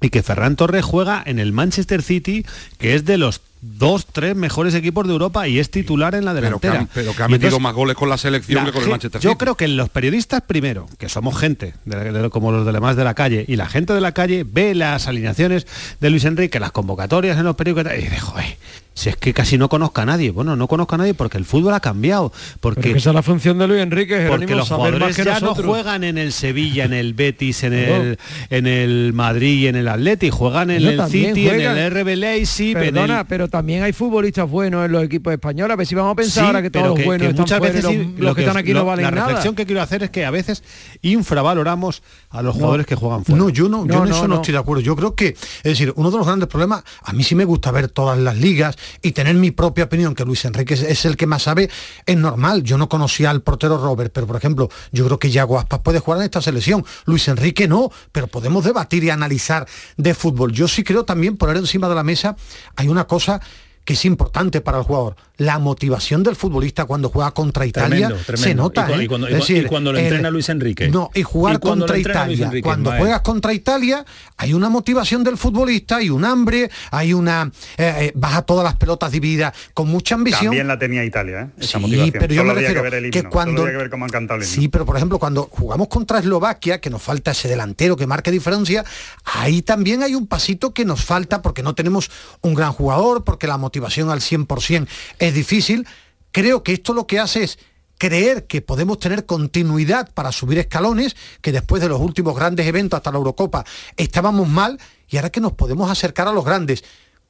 [0.00, 2.46] Y que Ferran Torres juega en el Manchester City,
[2.78, 6.32] que es de los dos, tres mejores equipos de Europa y es titular en la
[6.34, 6.88] Pero que, delantera.
[6.94, 9.20] pero que ha metido entonces- más goles con la selección la que con el Manchester
[9.20, 13.04] Yo creo que los periodistas primero, que somos gente, de- de- como los demás de
[13.04, 15.66] la calle, y la gente de la calle ve las alineaciones
[16.00, 18.56] de Luis Enrique, las convocatorias en los periódicos y dice, joder,
[19.00, 20.30] si es que casi no conozca a nadie.
[20.30, 22.32] Bueno, no conozco a nadie porque el fútbol ha cambiado.
[22.60, 25.24] Porque esa es la función de Luis Enrique, Jerónimo, porque los saber jugadores más que
[25.24, 25.66] ya nosotros.
[25.66, 28.18] no juegan en el Sevilla, en el Betis, en el
[28.50, 31.78] en el Madrid y en el Atleti, juegan en el City, juegan.
[31.78, 35.72] en el RB Leipzig, Perdona, el- pero también hay futbolistas buenos en los equipos españoles.
[35.72, 37.42] A ver si vamos a pensar Sí, ahora que todos pero los buenos que están
[37.42, 39.26] muchas fuera veces los, sí, los lo que están aquí no valen la nada.
[39.28, 40.62] reflexión que quiero hacer es que a veces
[41.02, 43.38] infravaloramos a los jugadores que juegan fuera.
[43.42, 44.34] No, yo no, yo No, en eso no, no.
[44.36, 44.80] estoy de acuerdo.
[44.82, 47.70] Yo creo que, es decir, uno de los grandes problemas, a mí sí me gusta
[47.70, 51.26] ver todas las ligas y tener mi propia opinión, que Luis Enrique es, el que
[51.26, 51.70] más sabe,
[52.06, 52.62] es normal.
[52.62, 56.00] Yo no conocía al portero Robert, pero por ejemplo, yo creo que Yago Aspas puede
[56.00, 56.84] jugar en esta selección.
[57.04, 60.52] Luis Enrique no, pero podemos debatir y analizar de fútbol.
[60.52, 62.36] Yo sí creo también poner encima de la mesa,
[62.76, 63.40] hay una cosa
[63.84, 65.16] que es importante para el jugador.
[65.36, 68.48] La motivación del futbolista cuando juega contra Italia Tremendo, tremendo.
[68.48, 68.82] se nota.
[68.82, 69.04] Y cu- ¿eh?
[69.04, 70.88] y cuando- y y decir, cuando lo el- entrena Luis Enrique.
[70.88, 72.46] No, y jugar contra Italia.
[72.46, 74.04] Enrique, cuando juegas contra Italia,
[74.36, 77.50] hay una motivación del futbolista, hay un hambre, hay una.
[77.78, 80.44] eh, eh, baja todas las pelotas divididas con mucha ambición.
[80.46, 81.46] También la tenía Italia, ¿eh?
[81.58, 82.12] Esa Sí, motivación.
[82.20, 84.40] pero yo Solo me refiero que ver el que cuando- que ver cómo han cantado
[84.40, 84.54] el himno.
[84.60, 88.30] Sí, pero por ejemplo, cuando jugamos contra Eslovaquia, que nos falta ese delantero que marque
[88.30, 88.84] diferencia,
[89.24, 92.10] ahí también hay un pasito que nos falta porque no tenemos
[92.42, 94.86] un gran jugador, porque la motivación al 100%
[95.18, 95.86] es difícil.
[96.32, 97.58] Creo que esto lo que hace es
[97.98, 102.96] creer que podemos tener continuidad para subir escalones, que después de los últimos grandes eventos
[102.96, 103.64] hasta la Eurocopa
[103.96, 104.78] estábamos mal
[105.08, 106.82] y ahora que nos podemos acercar a los grandes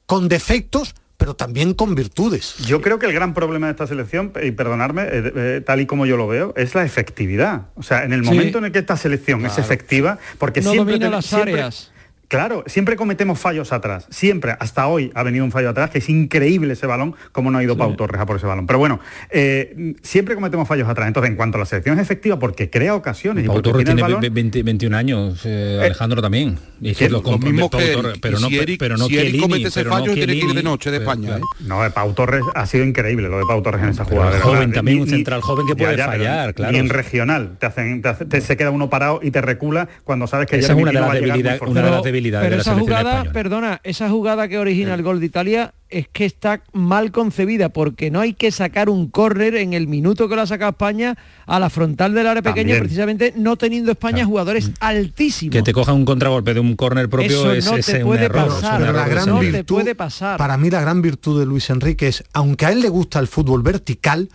[0.05, 2.55] con defectos, pero también con virtudes.
[2.65, 5.85] Yo creo que el gran problema de esta selección, y perdonarme, eh, eh, tal y
[5.85, 7.67] como yo lo veo, es la efectividad.
[7.75, 8.29] O sea, en el Sí.
[8.29, 11.91] momento en el que esta selección es efectiva, porque No siempre, domina las siempre- áreas.
[12.31, 14.07] Claro, siempre cometemos fallos atrás.
[14.09, 17.57] Siempre, hasta hoy ha venido un fallo atrás, que es increíble ese balón, como no
[17.57, 18.65] ha ido Pau Torres a por ese balón.
[18.67, 21.09] Pero bueno, eh, siempre cometemos fallos atrás.
[21.09, 23.89] Entonces, en cuanto a la selección es efectiva, porque crea ocasiones y Pau Torres tiene
[23.99, 26.57] tiene balón, ve- 20 21 años, eh, Alejandro también.
[26.79, 28.95] Y que lo lo compro- mismo Pau que Torres, pero Y no, si Eric- pero
[28.95, 31.11] no si Eric comete ese pero no fallo, tiene que ir de noche de pero,
[31.11, 31.45] España, claro.
[31.87, 34.39] No, Pau Torres ha sido increíble lo de Pau Torres en esa Pero jugada.
[34.39, 34.73] joven verdad.
[34.75, 36.71] también, Ni- un central joven que puede pero fallar, claro.
[36.71, 39.89] Ni en regional te hacen, te hace- te- se queda uno parado y te recula
[40.05, 41.59] cuando sabes que Esa es una de las debilidades-
[42.29, 43.33] Pero- de la esa selección jugada, española.
[43.33, 48.11] perdona, esa jugada que origina el gol de Italia es que está mal concebida porque
[48.11, 51.59] no hay que sacar un córner en el minuto que lo ha sacado España a
[51.59, 52.79] la frontal del área pequeña, También.
[52.83, 55.51] precisamente no teniendo España jugadores altísimos.
[55.53, 58.03] Que te coja un contragolpe de un córner propio Eso es, no es te un
[58.09, 58.47] puede error.
[58.47, 59.39] pasar, es un Pero error la gran selección.
[59.51, 60.37] te virtud, puede pasar.
[60.37, 63.27] para mí la gran virtud de Luis Enrique es, aunque a él le gusta el
[63.27, 64.29] fútbol vertical,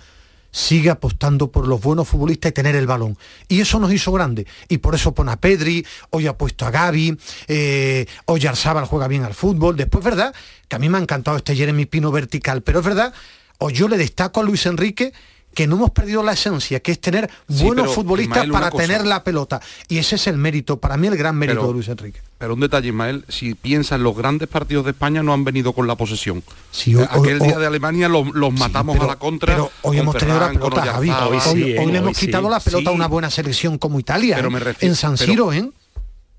[0.56, 3.18] sigue apostando por los buenos futbolistas y tener el balón.
[3.46, 4.46] Y eso nos hizo grande.
[4.70, 9.06] Y por eso pone a Pedri, hoy ha puesto a Gaby, eh, hoy Arzábal juega
[9.06, 9.76] bien al fútbol.
[9.76, 10.34] Después, ¿verdad?
[10.66, 12.62] Que a mí me ha encantado este Jeremy Pino vertical.
[12.62, 13.12] Pero es verdad,
[13.58, 15.12] o yo le destaco a Luis Enrique
[15.56, 18.84] que no hemos perdido la esencia, que es tener Sí, buenos futbolistas Ismael, para cosa.
[18.84, 19.58] tener la pelota.
[19.88, 22.20] Y ese es el mérito, para mí el gran mérito Pero- de Luis Enrique.
[22.36, 25.86] Pero un detalle, Ismael, si piensas, los grandes partidos de España no han venido con
[25.86, 26.42] la posesión.
[26.70, 29.54] Sí, hoy- Aquel hoy- día de Alemania los, los matamos a la contra.
[29.54, 31.10] Pero hoy con hemos tenido la Ferran, pelota, Javi.
[31.10, 34.36] Hoy, hoy le hemos quitado la pelota a una buena selección como Italia.
[34.36, 34.52] Pero ¿eh?
[34.52, 35.70] me refiero- en San pero- Siro, ¿eh?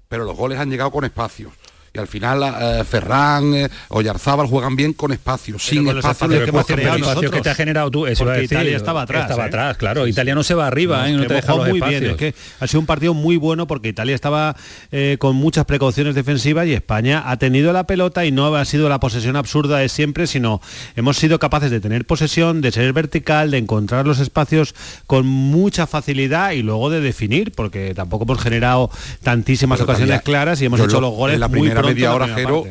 [0.08, 1.52] pero los goles han llegado con espacios.
[1.98, 6.16] Y al final eh, Ferran, eh, Oyarzábal juegan bien con espacios, sin con los espacios
[6.16, 9.24] espacios les que hemos creado te ha generado tú, eso Porque decir, Italia estaba atrás.
[9.24, 9.48] estaba ¿eh?
[9.48, 10.08] atrás, claro.
[10.08, 11.14] Italia no se va arriba, ¿eh?
[11.14, 12.06] no que te jugado muy bien.
[12.06, 14.56] Es que ha sido un partido muy bueno porque Italia estaba
[14.92, 18.90] eh, con muchas precauciones defensivas y España ha tenido la pelota y no ha sido
[18.90, 20.62] la posesión absurda de siempre, sino
[20.96, 24.76] hemos sido capaces de tener posesión, de ser vertical, de encontrar los espacios
[25.08, 28.92] con mucha facilidad y luego de definir, porque tampoco hemos generado
[29.24, 31.87] tantísimas Pero ocasiones también- claras y hemos hecho lo- los goles en la muy pronto
[31.88, 32.66] media hora, Jero,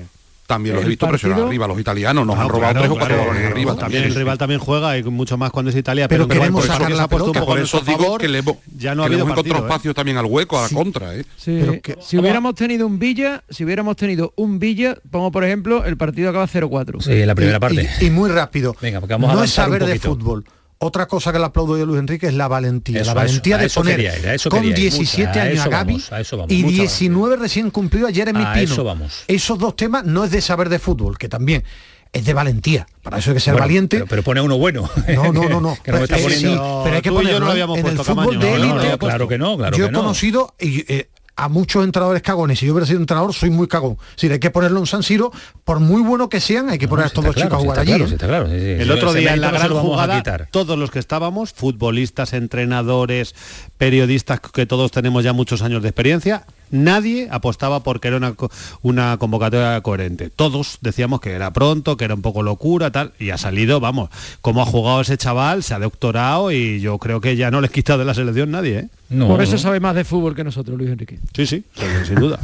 [0.46, 3.16] también los he visto presionar arriba, los italianos nos han robado claro, tres o cuatro
[3.16, 4.04] claro, balones arriba también también.
[4.04, 6.64] el sí, rival también juega y mucho más cuando es Italia Pero pero, que queremos
[6.66, 7.44] sacar la pelota.
[7.44, 9.56] Por a eso digo favor, que le hemos, ya no ha habido hemos encontrado partido,
[9.56, 9.68] ¿eh?
[9.72, 11.16] espacio también al hueco, a la contra.
[11.16, 11.24] ¿eh?
[11.36, 11.58] Sí.
[11.60, 15.84] Pero que- si hubiéramos tenido un Villa, si hubiéramos tenido un Villa, pongo por ejemplo,
[15.84, 17.00] el partido acaba 0-4.
[17.02, 17.90] Sí, en la primera Y- parte.
[18.00, 18.76] Y, y muy rápido.
[18.80, 20.44] Venga, porque vamos a no es avanzar un saber de fútbol.
[20.78, 23.00] Otra cosa que le aplaudo yo a Luis Enrique es la valentía.
[23.00, 24.76] Eso, la valentía eso, de poner ir, a con quería ir.
[24.76, 26.52] 17 A años a Gaby vamos, a eso vamos.
[26.52, 28.72] y Mucha 19 recién cumplido a Jeremy A Pino.
[28.72, 29.24] eso vamos.
[29.26, 31.64] Esos dos temas no es de saber de fútbol, que también
[32.12, 32.86] es de valentía.
[33.02, 33.96] Para eso hay que ser Bueno, valiente.
[33.96, 34.88] Pero, pero pone uno bueno.
[35.08, 35.78] No, no, no, no.
[35.82, 36.52] que no me está poniendo...
[36.52, 38.64] sí, pero hay que Tú y yo ponerlo no en el fútbol de No, no,
[38.76, 38.90] élite.
[38.90, 40.00] no, claro que no, claro yo que he no.
[40.00, 42.58] conocido y, eh, a muchos entrenadores cagones.
[42.58, 43.98] Si yo hubiera sido entrenador, soy muy cagón.
[44.16, 45.30] Si hay que ponerlo en San Siro,
[45.64, 47.78] por muy bueno que sean, hay que poner a estos dos claro, chicos a jugar
[47.78, 47.90] está allí.
[47.90, 48.08] claro, ¿eh?
[48.08, 48.82] sí, está claro, sí, sí.
[48.82, 53.34] El otro día en la no gran a jugada, todos los que estábamos, futbolistas, entrenadores,
[53.76, 58.34] periodistas, que todos tenemos ya muchos años de experiencia, nadie apostaba porque era una,
[58.82, 60.30] una convocatoria coherente.
[60.30, 64.10] Todos decíamos que era pronto, que era un poco locura, tal, y ha salido, vamos,
[64.40, 67.68] como ha jugado ese chaval, se ha doctorado y yo creo que ya no le
[67.68, 68.88] quita de la selección nadie, ¿eh?
[69.08, 71.20] No, Por eso sabe más de fútbol que nosotros, Luis Enrique.
[71.32, 71.62] Sí, sí,
[72.04, 72.40] sin duda.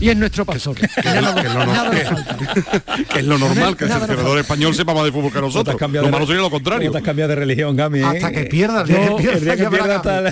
[0.00, 0.74] y es nuestro pastor.
[0.74, 0.86] que,
[3.18, 5.76] es lo normal, que el seleccionador español sepa más de fútbol que nosotros.
[5.80, 6.90] Lo malo sería lo contrario.
[6.90, 8.00] Te has cambiado de religión, Gami.
[8.00, 10.30] Hasta que pierdas, Yo- que pierda, que pierda hasta-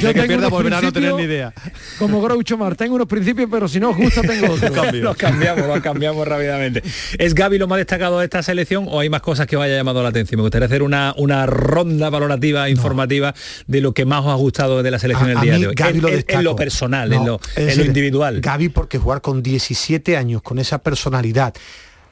[0.00, 1.52] Yo que pierda volverá a no tener ni idea.
[1.98, 4.94] Como Groucho Mar, tengo unos principios, pero si no os gusta tengo otros.
[4.94, 6.82] los cambiamos, los cambiamos rápidamente.
[7.18, 9.76] ¿Es Gaby lo más destacado de esta selección o hay más cosas que os haya
[9.76, 10.38] llamado la atención?
[10.38, 13.34] Me gustaría hacer una, una ronda valorativa, informativa
[13.66, 15.60] de lo que más os ha gustado de la selección A- el a día mí
[15.60, 15.74] de hoy.
[15.74, 16.42] Gavi En, lo en- en destaco.
[16.42, 18.40] lo personal, en lo, en lo individual.
[18.40, 21.52] Gaby porque jugar con 17 años, con esa personalidad,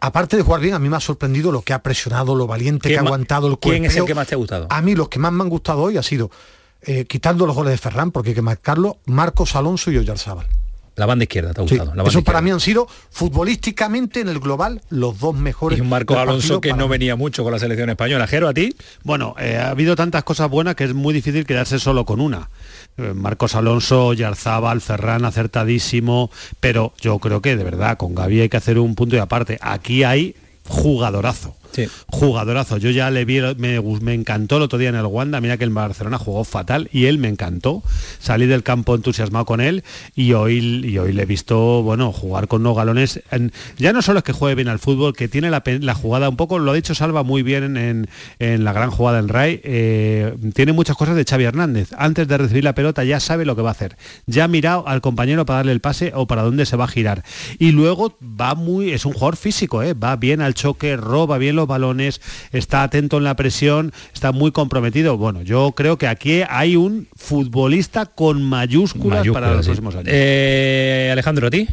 [0.01, 2.89] aparte de jugar bien, a mí me ha sorprendido lo que ha presionado, lo valiente
[2.89, 4.67] que ha ¿Quién ma- aguantado el ¿Quién es el que más te ha gustado?
[4.69, 6.31] A mí los que más me han gustado hoy ha sido,
[6.83, 10.47] eh, quitando los goles de Ferran, porque hay que marcarlo, Marcos Alonso y Oyarzábal.
[10.95, 11.91] La banda izquierda te ha Sí, gustado.
[11.95, 15.79] la banda eso para mí han sido futbolísticamente en el global los dos mejores.
[15.79, 16.93] Y un Marcos Alonso que no mí.
[16.93, 18.27] venía mucho con la selección española.
[18.27, 18.75] Jero, ¿a ti?
[19.05, 22.49] Bueno, eh, ha habido tantas cosas buenas que es muy difícil quedarse solo con una.
[22.97, 28.49] Eh, Marcos Alonso, Yarzábal, Ferran acertadísimo, pero yo creo que de verdad con Gaby hay
[28.49, 29.59] que hacer un punto y aparte.
[29.61, 30.35] Aquí hay
[30.67, 31.57] jugadorazo.
[32.07, 32.77] Jugadorazo.
[32.79, 35.65] Yo ya le vi, me, me encantó el otro día en el Wanda, mira que
[35.65, 37.83] el Barcelona jugó fatal y él me encantó.
[38.19, 42.49] Salí del campo entusiasmado con él y hoy, y hoy le he visto, bueno, jugar
[42.49, 43.23] con unos galones.
[43.31, 45.63] en- ya no solo es que juegue bien al fútbol, que tiene la,
[45.95, 49.29] jugada un poco, lo ha dicho Salva muy bien en, en la gran jugada del
[49.29, 51.91] Ray, eh, tiene muchas cosas de Xavi Hernández.
[51.99, 53.97] Antes de recibir la pelota ya sabe lo que va a hacer.
[54.27, 56.89] Ya ha mirado al compañero para darle el pase o para dónde se va a
[56.89, 57.25] girar.
[57.59, 59.95] Y luego va muy, es un jugador físico, ¿eh?
[59.95, 62.21] va bien al choque, roba bien los balones,
[62.53, 65.17] está atento en la presión, está muy comprometido.
[65.17, 69.71] Bueno, yo creo que aquí hay un futbolista con mayúsculas, para los sí.
[69.71, 70.09] próximos años.
[70.13, 71.67] Eh, Alejandro, ¿a ti?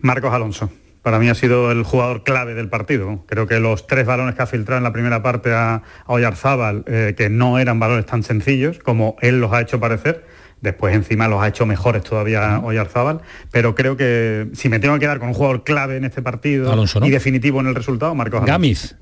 [0.00, 0.70] Marcos Alonso.
[1.02, 3.24] Para mí ha sido el jugador clave del partido.
[3.26, 6.84] Creo que los tres balones que ha filtrado en la primera parte a, a Oyarzábal,
[6.86, 10.26] eh, que no eran balones tan sencillos como él los ha hecho parecer,
[10.60, 15.00] después encima los ha hecho mejores todavía Oyarzábal, pero creo que si me tengo que
[15.00, 17.06] quedar con un jugador clave en este partido Alonso, ¿no?
[17.06, 18.52] y definitivo en el resultado, Marcos Alonso.
[18.52, 18.96] Gamis.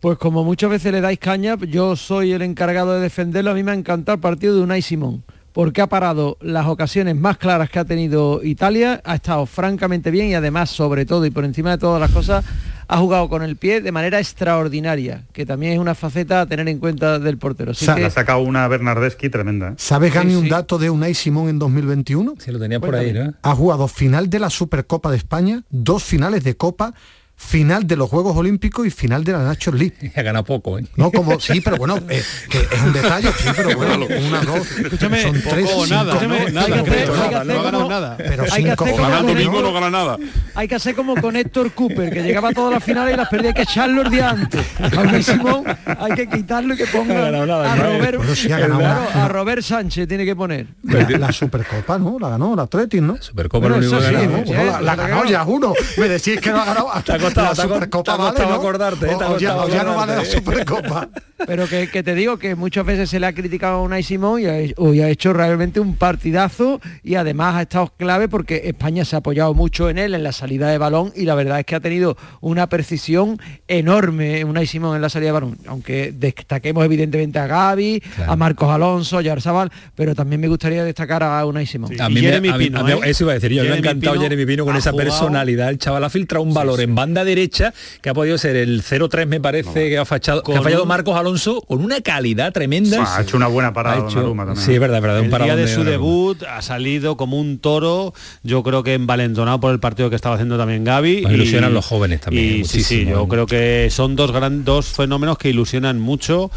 [0.00, 3.50] Pues como muchas veces le dais caña, yo soy el encargado de defenderlo.
[3.50, 7.16] A mí me ha encantado el partido de Unai Simón, porque ha parado las ocasiones
[7.16, 11.30] más claras que ha tenido Italia, ha estado francamente bien y además, sobre todo y
[11.30, 12.44] por encima de todas las cosas,
[12.88, 16.66] ha jugado con el pie de manera extraordinaria, que también es una faceta a tener
[16.68, 17.72] en cuenta del portero.
[17.72, 19.68] Así Sa- que- ha sacado una Bernardeschi tremenda.
[19.68, 19.74] ¿eh?
[19.76, 22.34] ¿Sabes, Gami, Sí, un dato de Unai Simón en 2021?
[22.38, 23.34] Sí, lo tenía por ahí, ¿no?
[23.42, 26.94] Ha jugado final de la Supercopa de España, dos finales de Copa,
[27.40, 30.12] final de los Juegos Olímpicos y final de la Nations League.
[30.20, 30.84] Ha ganado poco, ¿eh?
[30.96, 34.70] No, como sí, pero bueno, eh, que es un detalle, sí, pero bueno, una, dos,
[34.78, 36.48] Escúchame, son poco tres, o cinco, nada, ¿no?
[36.50, 38.16] Nada, no ha ganado como- nada.
[38.18, 40.18] Pero hay que hacer como.
[40.54, 43.28] Hay que hacer como con Héctor Cooper, que llegaba a todas las finales y las
[43.28, 44.64] perdía, hay que echarlo el día antes.
[44.78, 47.76] A Unai Simón hay que quitarlo y que ponga a.
[47.76, 50.66] Robert, Bueno, sí claro, a Robert Sánchez tiene que poner.
[50.82, 52.18] La, la Supercopa, ¿no?
[52.18, 53.16] La ganó, la Atletic, ¿no?
[53.20, 54.44] Supercopa Bueno, lo único sí, ganado.
[54.44, 55.72] Sí, bueno, la, la ganó ya uno.
[55.96, 58.54] Me decís que no ha ganado hasta costado, la Supercopa, vale, ¿no?
[58.54, 59.14] acordarte, ¿eh?
[59.18, 60.26] Te ha O- o ya, ya no vale la ¿eh?
[60.26, 61.08] Supercopa.
[61.46, 64.42] Pero que, que te digo que muchas veces se le ha criticado a Unai Simón
[64.42, 69.04] y ha, hoy ha hecho realmente un partidazo y además ha estado clave porque España
[69.06, 71.64] se ha apoyado mucho en él en la salida de balón y la verdad es
[71.64, 73.38] que ha tenido una precisión
[73.68, 75.58] enorme Unai Simón en la salida de balón.
[75.66, 81.22] Aunque destaquemos evidentemente a Gaby, a Marcos Alonso, a Yarzabal, pero también me gustaría destacar
[81.22, 81.98] a Unai Simón.
[82.00, 82.98] A mí, Y me, Jeremy a mí- Pino, a mí- ¿eh?
[83.04, 85.70] eso iba a decir yo, me ha encantado Pino Jeremy Pino con esa jugado- personalidad.
[85.70, 89.26] El chaval ha filtrado un valor en banda derecha que ha podido ser el 0-3
[89.26, 92.52] me parece que ha fallado, que ha Con fallado un- Marcos Alonso con una calidad
[92.52, 93.16] tremenda.
[93.16, 94.56] Ha hecho una buena parada hecho- también.
[94.56, 95.20] Sí, es verdad, es verdad.
[95.20, 99.60] un El día de su debut ha salido como un toro, yo creo que envalentonado
[99.60, 101.22] por el partido que estaba haciendo también Gaby.
[101.22, 104.86] Nos ilusionan los jóvenes también, Y sí, sí, yo creo que son dos gran, dos
[104.86, 106.50] fenómenos que ilusionan mucho.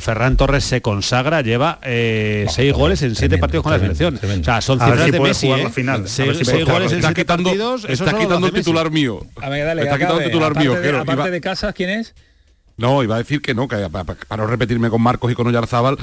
[0.00, 4.16] Ferran Torres se consagra, lleva eh, seis goles en siete partidos con la selección.
[4.18, 4.42] tremendo.
[4.42, 5.46] O sea, son cifras si de Messi.
[5.46, 5.64] jugar ¿eh?
[5.64, 7.84] la final, si seis goles en siete quitando, partidos.
[7.88, 9.24] estás quitando titular mío.
[9.40, 9.98] A ver, acabe.
[10.00, 10.70] quitando titular mío.
[10.72, 11.02] Aparte de- Jero.
[11.02, 12.14] aparte Iba- de Casas, ¿quién es?
[12.76, 15.34] No, iba a decir que no, que pa- pa- para no repetirme con Marcos y
[15.34, 15.96] con Oyarzábal,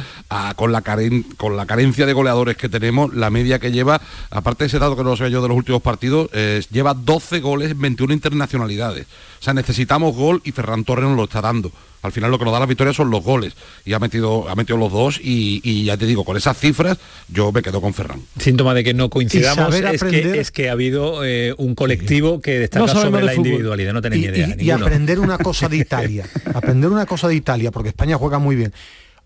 [0.58, 4.66] con, la caren- con la carencia de goleadores que tenemos, la media que lleva, aparte
[4.66, 7.40] de ese dato que no lo sé yo de los últimos partidos, eh, lleva 12
[7.40, 9.06] goles en 21 internacionalidades.
[9.40, 11.72] O sea, necesitamos gol y Ferran Torres nos lo está dando.
[12.06, 13.54] Al final lo que nos da la victoria son los goles.
[13.84, 16.98] Y ha metido, ha metido los dos y, y ya te digo, con esas cifras
[17.28, 18.22] yo me quedo con Ferran.
[18.40, 22.40] Síntoma de que no coincidamos es que, aprender- es que ha habido eh, un colectivo
[22.42, 23.48] que destaca No sobre de la fútbol.
[23.48, 23.94] individualidad.
[23.94, 24.56] No tenéis y, ni idea.
[24.60, 26.26] y- y aprender una cosa de Italia.
[26.54, 28.74] aprender una cosa de Italia, porque España juega muy bien.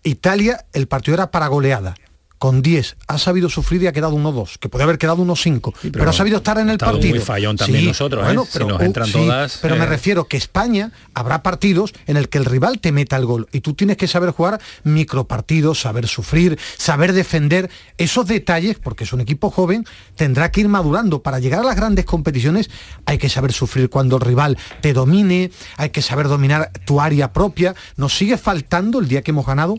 [0.02, 1.94] Italia, el partido era para goleada.
[2.40, 6.08] Con 10 ha sabido sufrir y ha quedado 1-2, que puede haber quedado 1-5, pero,
[6.08, 7.14] ha sabido estar en el partido.
[7.14, 8.34] Muy fallón también nosotros, ¿eh?
[8.50, 9.58] pero, si nos entran todas.
[9.60, 9.86] Pero me eh.
[9.86, 13.60] refiero que España habrá partidos en el que el rival te meta el gol y
[13.60, 19.20] tú tienes que saber jugar micropartidos, saber sufrir, saber defender esos detalles, porque es un
[19.20, 19.84] equipo joven,
[20.16, 21.22] tendrá que ir madurando.
[21.22, 22.70] Para llegar a las grandes competiciones
[23.04, 27.34] hay que saber sufrir cuando el rival te domine, hay que saber dominar tu área
[27.34, 27.74] propia.
[27.96, 29.76] Nos sigue faltando el día que hemos ganado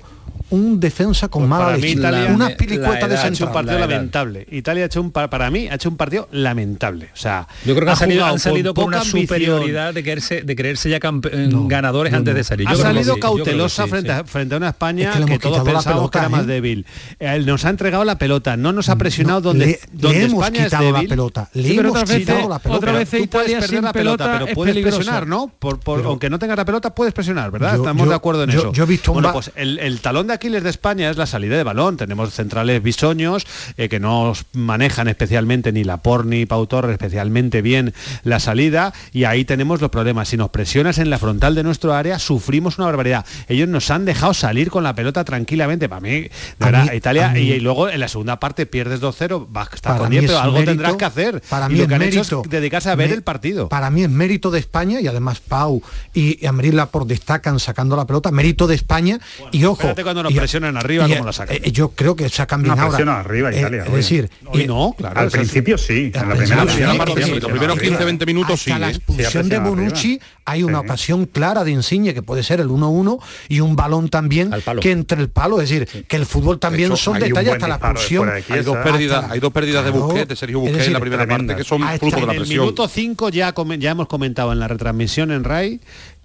[0.52, 1.98] un defensa con pues mala leche,
[2.30, 4.46] una pilicueta de Ha hecho un partido lamentable.
[4.52, 7.10] Italia ha hecho un para mí ha hecho un partido lamentable.
[7.14, 11.00] O sea, yo creo que han salido, con, una superioridad de creerse, de creerse ya
[11.02, 12.68] ganadores antes de salir.
[12.68, 16.44] ha salido cautelosa frente, A, frente a una España que, todos pensábamos que era más
[16.44, 16.48] ¿eh?
[16.48, 16.86] débil.
[17.20, 20.94] Él nos ha entregado la pelota, no nos ha presionado donde, donde España es débil.
[20.94, 21.50] la pelota.
[21.54, 22.78] Le hemos quitado la pelota.
[22.78, 25.52] Otra vez Italia perder la pelota, pero puedes presionar, ¿no?
[25.60, 27.76] Por, aunque no tengas la pelota puedes presionar, ¿verdad?
[27.76, 28.74] Estamos de acuerdo en eso.
[28.74, 31.64] Yo he visto bueno, pues el talón de Aquiles de España es la salida de
[31.64, 31.98] balón.
[31.98, 33.46] Tenemos centrales bisoños
[33.78, 37.94] eh, que no manejan especialmente ni la por ni Pau Torres especialmente bien
[38.24, 40.30] la salida y ahí tenemos los problemas.
[40.30, 43.26] Si nos presionas en la frontal de nuestro área, sufrimos una barbaridad.
[43.48, 45.90] Ellos nos han dejado salir con la pelota tranquilamente.
[45.90, 46.28] Para mí,
[46.60, 50.26] de Italia, y, luego en la segunda parte pierdes 2-0, vas a estar con 10,
[50.26, 51.42] pero algo tendrás que hacer.
[51.50, 53.70] Para mí lo que mérito, es dedicarse a ver el partido.
[53.70, 55.82] Para mí es mérito de España y además Pau
[56.14, 59.20] y Amarilla por destacan sacando la pelota, mérito de España
[59.52, 59.94] y ojo.
[60.14, 61.58] Cuando nos presionan arriba como la sacan.
[61.58, 63.20] Eh, yo creo que sacan bien ahora.
[63.20, 63.84] arriba eh, Italia.
[63.86, 64.30] es decir,
[64.68, 68.72] no, claro, al principio sí, en la primera los primeros 15-20 minutos sí.
[68.72, 68.92] la ¿eh?
[68.92, 73.60] expulsión de Bonucci hay una ocasión clara de Insigne que puede ser el 1-1 y
[73.60, 74.52] un balón también
[74.82, 78.30] que entre el palo, es decir, que el fútbol también son detalles hasta la expulsión.
[78.30, 81.56] Hay dos pérdidas, hay dos pérdidas de Busquets, de Sergio Busquets en la primera parte
[81.56, 82.46] que son fruto de la presión.
[82.46, 85.80] En el minuto 5 ya ya hemos comentado en la retransmisión en RAI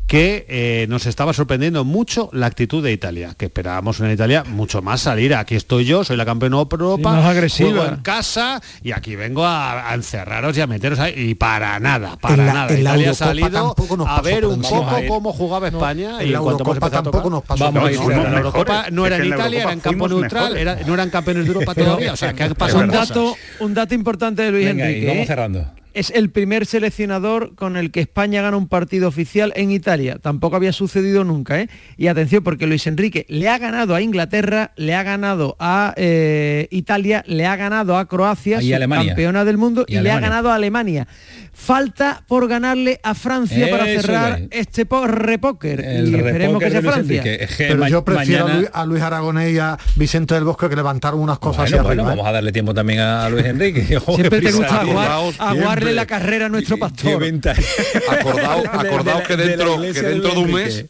[0.06, 4.80] que eh, nos estaba sorprendiendo mucho la actitud de Italia, que esperábamos en Italia mucho
[4.80, 5.34] más salir.
[5.34, 7.88] Aquí estoy yo, soy la campeona de Europa, más agresiva.
[7.88, 11.14] en casa y aquí vengo a, encerraros y a meteros ahí.
[11.16, 12.78] Y para nada, para nada.
[12.78, 13.74] Italia ha salido
[14.06, 16.22] a ver un poco cómo jugaba España.
[16.22, 17.64] y la Eurocopa tampoco nos pasó.
[17.64, 21.48] Vamos la Eurocopa no era en Italia, era en campo neutral, no eran campeones de
[21.48, 22.12] Europa todavía.
[22.12, 25.08] O sea, que ha pasado un dato, un dato importante de Luis Enrique.
[25.08, 25.66] Vamos cerrando
[25.96, 30.18] es el primer seleccionador con el que España gana un partido oficial en Italia.
[30.20, 31.70] Tampoco había sucedido nunca, ¿eh?
[31.96, 36.68] Y atención, porque Luis Enrique le ha ganado a Inglaterra, le ha ganado a eh,
[36.70, 41.08] Italia, le ha ganado a Croacia, campeona del mundo, y, le ha ganado a Alemania.
[41.54, 45.80] Falta por ganarle a Francia para cerrar este repóker.
[45.80, 47.24] Y esperemos que sea Francia.
[47.56, 51.70] Pero yo prefiero a, Luis, Aragonés y a Vicente del Bosque que levantaron unas cosas
[51.70, 53.82] bueno, bueno, Vamos a darle tiempo también a Luis Enrique.
[53.82, 54.84] Siempre te gusta
[55.86, 57.22] aguarle la carrera a nuestro pastor.
[58.08, 60.84] Acordaos que dentro, que dentro de un mes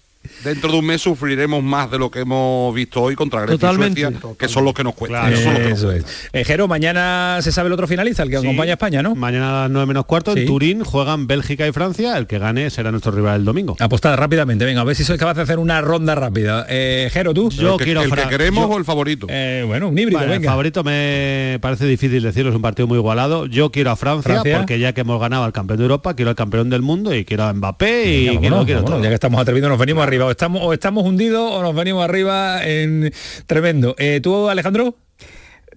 [0.44, 3.74] dentro de un mes sufriremos más de lo que hemos visto hoy contra Grecia y
[3.74, 5.32] Suecia, que son los que nos cuestan.
[5.32, 6.04] eso, es.
[6.32, 9.14] Eh, Jero, mañana se sabe el otro finalista, el que acompaña a España, ¿no?
[9.14, 12.70] Mañana a las 9 menos cuarto, en Turín juegan Bélgica y Francia, el que gane
[12.70, 13.76] será nuestro rival el domingo.
[13.80, 16.66] Apostada rápidamente, venga, a ver si sois capaz de hacer una ronda rápida.
[16.68, 17.50] Eh, Jero, tú.
[17.50, 19.26] Yo quiero ¿El que queremos o el favorito?
[19.30, 20.36] Eh, bueno, un híbrido, venga.
[20.36, 23.46] El favorito me parece difícil decirlo, es un partido muy igualado.
[23.46, 26.36] Yo quiero a Francia, porque ya que hemos ganado al campeón de Europa, quiero al
[26.36, 29.78] campeón del mundo y quiero a Mbappé y quiero, quiero Ya que estamos atrevidos, nos
[29.78, 30.25] venimos arriba.
[30.26, 33.12] O estamos, o estamos hundido o nos venimos arriba en
[33.46, 33.94] tremendo.
[33.98, 34.96] Eh, ¿Tú, Alejandro?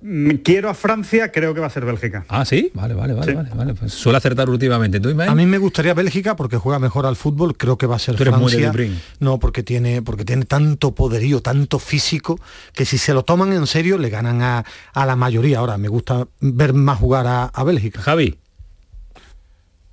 [0.02, 2.26] Mm, quiero a Francia, creo que va a ser Bélgica.
[2.30, 5.00] Ah, sí, vale, vale, vale, vale, Pues suele acertar últimamente.
[5.00, 8.00] ¿Tú, a mí me gustaría Bélgica porque juega mejor al fútbol, creo que va a
[8.00, 8.72] ser Francia.
[9.20, 12.40] no, porque tiene, porque tiene tanto poderío, tanto físico,
[12.74, 15.60] que si se lo toman en serio le ganan a, la mayoría.
[15.60, 18.02] Ahora, me gusta ver más jugar a, a Bélgica.
[18.02, 18.38] Javi.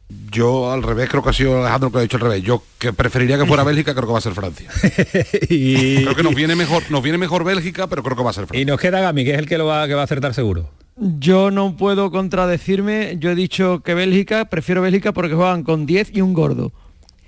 [0.09, 2.43] Yo al revés, creo que ha sido Alejandro que ha dicho al revés.
[2.43, 4.71] Yo que preferiría que fuera Bélgica, creo que va a ser Francia.
[5.49, 6.03] y...
[6.03, 8.47] Creo que nos viene mejor, nos viene mejor Bélgica, pero creo que va a ser
[8.47, 8.63] Francia.
[8.63, 10.71] Y nos queda Gami, que es el que lo va, que va a acertar seguro.
[10.97, 16.11] Yo no puedo contradecirme, yo he dicho que Bélgica, prefiero Bélgica porque juegan con 10
[16.15, 16.73] y un gordo.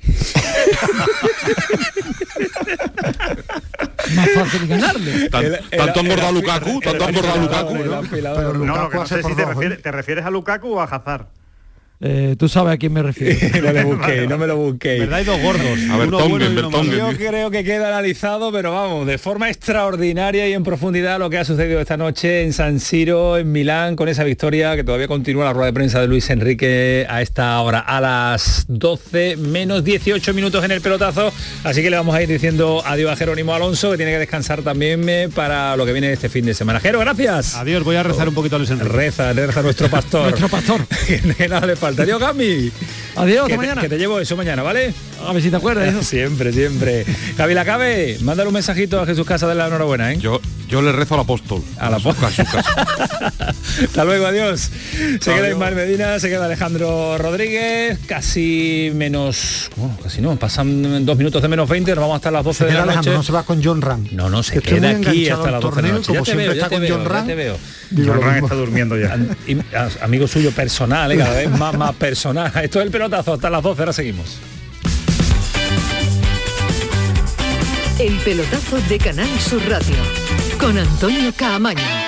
[4.14, 5.28] Más fácil ganarle.
[5.28, 7.74] tanto engordado Lukaku, tanto engordado Lukaku.
[8.64, 11.26] No, no sé si te refieres a Lukaku o a Hazard.
[12.00, 13.36] Eh, tú sabes a quién me refiero.
[13.62, 15.00] no le busqué, no me lo busqué.
[15.00, 15.18] ¿Verdad?
[15.18, 15.66] Hay dos gordos.
[15.90, 21.18] A ver, Yo creo que queda analizado, pero vamos, de forma extraordinaria y en profundidad
[21.18, 24.84] lo que ha sucedido esta noche en San Siro, en Milán, con esa victoria que
[24.84, 29.36] todavía continúa la rueda de prensa de Luis Enrique a esta hora, a las 12
[29.36, 31.32] menos 18 minutos en el pelotazo.
[31.64, 34.62] Así que le vamos a ir diciendo adiós a Jerónimo Alonso, que tiene que descansar
[34.62, 36.78] también eh, para lo que viene este fin de semana.
[36.78, 37.56] Jero, gracias.
[37.56, 38.92] Adiós, voy a rezar un poquito a Luis Enrique.
[38.92, 40.22] Reza, reza nuestro pastor.
[40.28, 40.80] nuestro pastor.
[41.36, 42.02] que nada le falta.
[42.02, 42.70] Adiós, Gami.
[43.16, 43.80] Adiós, que mañana.
[43.80, 44.92] que te llevo eso mañana, ¿vale?
[45.26, 46.06] A ver si te acuerdas.
[46.06, 47.04] siempre, siempre.
[47.36, 50.18] Gaby Lacabe, mándale un mensajito a Jesús Casa de la enhorabuena, ¿eh?
[50.18, 51.62] Yo, yo le rezo al apóstol.
[51.78, 52.30] A la apóstol.
[53.84, 54.70] Hasta luego, adiós.
[55.20, 61.16] Se queda Ismael Medina, se queda Alejandro Rodríguez, casi menos, bueno, casi no, pasan dos
[61.18, 62.84] minutos de menos 20, nos vamos hasta las 12 Se de la noche.
[62.90, 64.06] Alejandro, no se va con John Ram.
[64.12, 66.06] No, no, se Que queda aquí hasta al las 12 de la noche.
[66.06, 67.26] como Ya te siempre veo, está ya te con veo, John ya Ram.
[67.26, 67.58] te veo.
[67.96, 69.18] John Ram está durmiendo ya.
[70.02, 71.16] Amigo suyo personal, ¿eh?
[71.16, 72.52] cada vez más, más personal.
[72.62, 74.38] Esto es el pelotazo, hasta las 12, ahora seguimos.
[77.98, 79.96] El pelotazo de Canal Sur Radio
[80.60, 82.07] con Antonio Caamaño.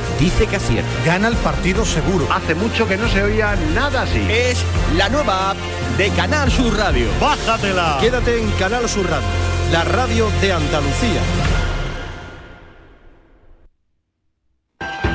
[0.21, 0.89] dice que acierta.
[1.03, 2.27] Gana el partido seguro.
[2.31, 4.21] Hace mucho que no se oía nada así.
[4.29, 4.63] Es
[4.95, 5.57] la nueva app
[5.97, 7.07] de Canal Sur Radio.
[7.19, 7.97] ¡Bájatela!
[7.99, 9.27] Quédate en Canal Sur Radio,
[9.71, 11.21] la radio de Andalucía.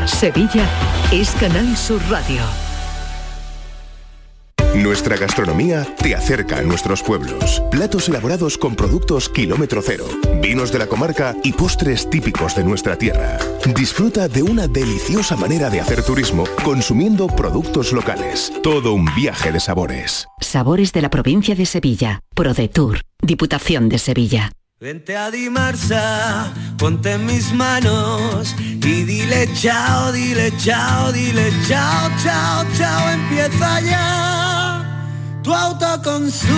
[0.07, 0.65] Sevilla
[1.13, 2.66] es Canal Sur Radio.
[4.77, 7.62] Nuestra gastronomía te acerca a nuestros pueblos.
[7.70, 10.05] Platos elaborados con productos kilómetro cero,
[10.43, 13.39] vinos de la comarca y postres típicos de nuestra tierra.
[13.74, 18.53] Disfruta de una deliciosa manera de hacer turismo consumiendo productos locales.
[18.62, 20.29] Todo un viaje de sabores.
[20.41, 22.20] Sabores de la provincia de Sevilla.
[22.35, 23.01] ProDetour.
[23.22, 24.53] Diputación de Sevilla.
[24.79, 32.62] Vente a Dimarsa, ponte en mis manos y dile chao, dile chao, dile chao, chao,
[32.77, 34.36] chao, empieza ya
[35.47, 36.53] tu autoconsumo,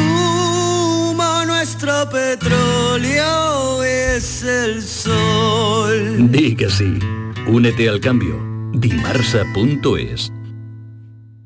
[1.46, 6.32] nuestro petróleo es el sol.
[6.32, 6.98] Di que sí.
[7.46, 8.34] Únete al cambio.
[8.72, 10.32] Dimarsa.es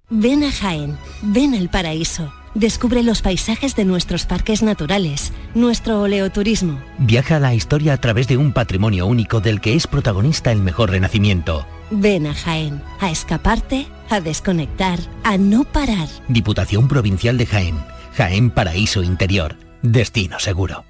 [0.08, 2.32] Ven a Jaén, ven al paraíso.
[2.54, 6.80] Descubre los paisajes de nuestros parques naturales, nuestro oleoturismo.
[6.98, 10.60] Viaja a la historia a través de un patrimonio único del que es protagonista el
[10.60, 11.66] mejor renacimiento.
[11.94, 16.08] Ven a Jaén, a escaparte, a desconectar, a no parar.
[16.26, 17.76] Diputación Provincial de Jaén.
[18.16, 19.56] Jaén Paraíso Interior.
[19.82, 20.86] Destino seguro.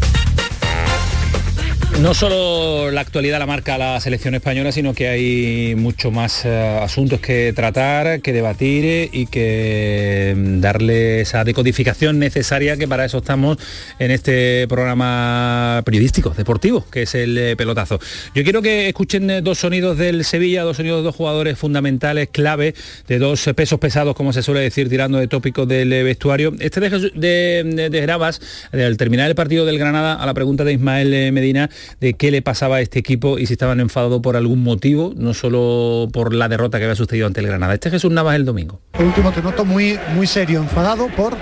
[2.00, 6.78] No solo la actualidad la marca la selección española, sino que hay mucho más eh,
[6.82, 13.18] asuntos que tratar, que debatir y que mm, darle esa decodificación necesaria que para eso
[13.18, 13.56] estamos
[13.98, 17.98] en este programa periodístico, deportivo, que es el eh, pelotazo.
[18.34, 22.28] Yo quiero que escuchen eh, dos sonidos del Sevilla, dos sonidos de dos jugadores fundamentales,
[22.30, 22.74] clave,
[23.08, 26.52] de dos pesos pesados, como se suele decir, tirando de tópicos del vestuario.
[26.60, 28.40] Este de, de, de- Gravas,
[28.70, 31.70] al terminar el partido del Granada, a la pregunta de Ismael Medina,
[32.00, 35.34] de qué le pasaba a este equipo y si estaban enfadados por algún motivo, no
[35.34, 37.74] solo por la derrota que había sucedido ante el Granada.
[37.74, 38.80] Este es Jesús Navas el domingo.
[38.92, 41.36] Por último, te noto muy, muy serio, enfadado por...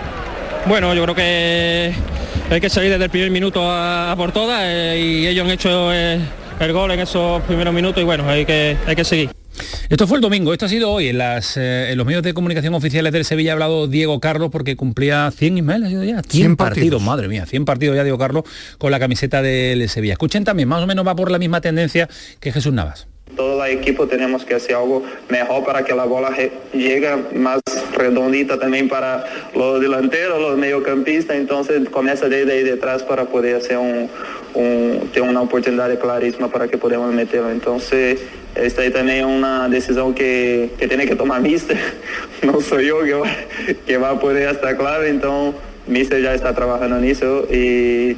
[0.66, 1.92] Bueno, yo creo que
[2.50, 5.50] hay que salir desde el primer minuto a, a por todas eh, y ellos han
[5.50, 6.18] hecho eh,
[6.60, 9.30] el gol en esos primeros minutos y bueno, hay que, hay que seguir.
[9.88, 11.08] Esto fue el domingo, esto ha sido hoy.
[11.08, 14.50] En, las, eh, en los medios de comunicación oficiales del Sevilla ha hablado Diego Carlos
[14.50, 16.76] porque cumplía 100 Ismael, ha sido ya 100, 100 partidos.
[16.90, 17.02] partidos.
[17.02, 18.44] madre mía, 100 partidos ya Diego Carlos
[18.78, 20.14] con la camiseta del Sevilla.
[20.14, 22.08] Escuchen también, más o menos va por la misma tendencia
[22.40, 23.06] que Jesús Navas.
[23.36, 26.30] Todo el equipo tenemos que hacer algo mejor para que la bola
[26.72, 27.60] llegue más
[27.96, 29.24] redondita también para
[29.56, 34.08] los delanteros, los mediocampistas, entonces comienza desde ahí detrás para poder hacer un,
[34.54, 37.50] un- ter una oportunidad clarísima para que podamos meterlo.
[37.50, 38.20] Entonces,
[38.54, 41.76] esta ahí también una decisión que, que tiene que tomar Mister,
[42.42, 43.28] no soy yo que va,
[43.86, 48.16] que va a poder estar claro, entonces Mister ya está trabajando en eso y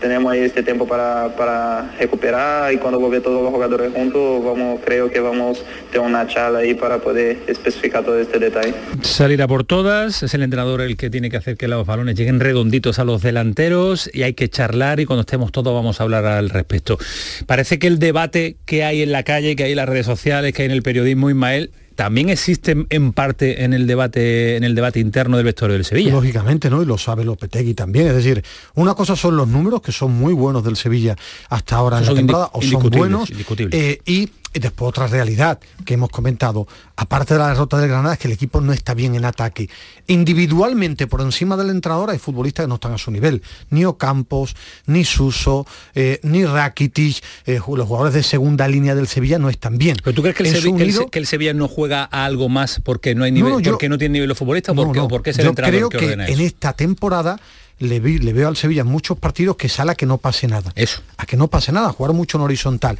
[0.00, 4.80] tenemos ahí este tiempo para, para recuperar y cuando volver todos los jugadores juntos, vamos,
[4.84, 8.74] creo que vamos a tener una charla ahí para poder especificar todo este detalle.
[9.02, 12.14] Salir a por todas, es el entrenador el que tiene que hacer que los balones
[12.16, 16.04] lleguen redonditos a los delanteros y hay que charlar y cuando estemos todos vamos a
[16.04, 16.98] hablar al respecto.
[17.46, 20.52] Parece que el debate que hay en la calle, que hay en las redes sociales,
[20.52, 24.76] que hay en el periodismo, Ismael, también existe en parte en el debate en el
[24.76, 26.12] debate interno del vestuario del Sevilla.
[26.12, 26.80] Lógicamente, ¿no?
[26.80, 28.06] Y lo sabe Lopetegui también.
[28.06, 28.44] Es decir,
[28.76, 31.16] una cosa son los números, que son muy buenos del Sevilla
[31.48, 33.28] hasta ahora en la temporada, o son buenos.
[33.72, 38.14] eh, y y después otra realidad que hemos comentado, aparte de la derrota del Granada,
[38.14, 39.68] es que el equipo no está bien en ataque.
[40.06, 43.42] Individualmente, por encima del entrenador, hay futbolistas que no están a su nivel.
[43.70, 49.38] Ni Ocampos, ni Suso, eh, ni Rakitic, eh, los jugadores de segunda línea del Sevilla
[49.38, 49.96] no están bien.
[50.02, 53.32] ¿Pero tú crees que el, que Sevilla no juega a algo más porque no hay
[53.32, 55.08] nivel, No, yo- porque no tiene nivel los futbolistas No, porque, no.
[55.08, 57.38] porque es el Yo entrenador creo que que en esta temporada
[57.78, 60.48] le, vi- le veo al Sevilla en muchos partidos que sale a que no pase
[60.48, 60.72] nada.
[60.74, 61.00] Eso.
[61.16, 62.98] A que no pase nada, jugar mucho en horizontal.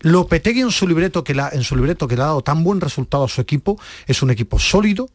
[0.00, 2.80] Lopetegui en su libreto que la, en su libreto que le ha dado tan buen
[2.80, 5.08] resultado a su equipo, es un equipo sólido,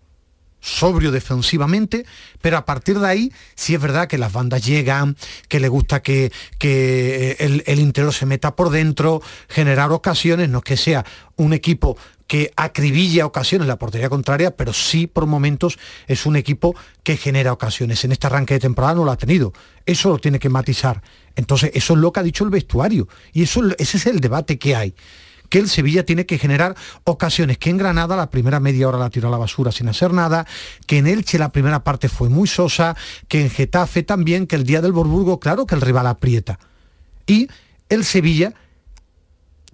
[0.60, 2.06] sobrio defensivamente,
[2.42, 5.16] pero a partir de ahí sí es verdad que las bandas llegan,
[5.48, 10.60] que le gusta que, que el, el interior se meta por dentro, generar ocasiones, no
[10.60, 11.06] es que sea
[11.36, 11.98] un equipo
[12.28, 17.54] que acribilla ocasiones la portería contraria, pero sí por momentos es un equipo que genera
[17.54, 18.04] ocasiones.
[18.04, 19.54] En este arranque de temporada no lo ha tenido.
[19.86, 21.02] Eso lo tiene que matizar.
[21.36, 23.08] Entonces, eso es lo que ha dicho el vestuario.
[23.34, 24.96] Y eso, ese es el debate que hay
[25.50, 29.12] que el Sevilla tiene que generar ocasiones, que en Granada la primera media hora la
[29.12, 30.48] tiró a la basura sin hacer nada,
[30.88, 32.96] que en Elche la primera parte fue muy sosa,
[33.28, 36.60] que en Getafe también, que el día del Borburgo, claro que el rival aprieta.
[37.28, 37.48] Y
[37.90, 38.54] el Sevilla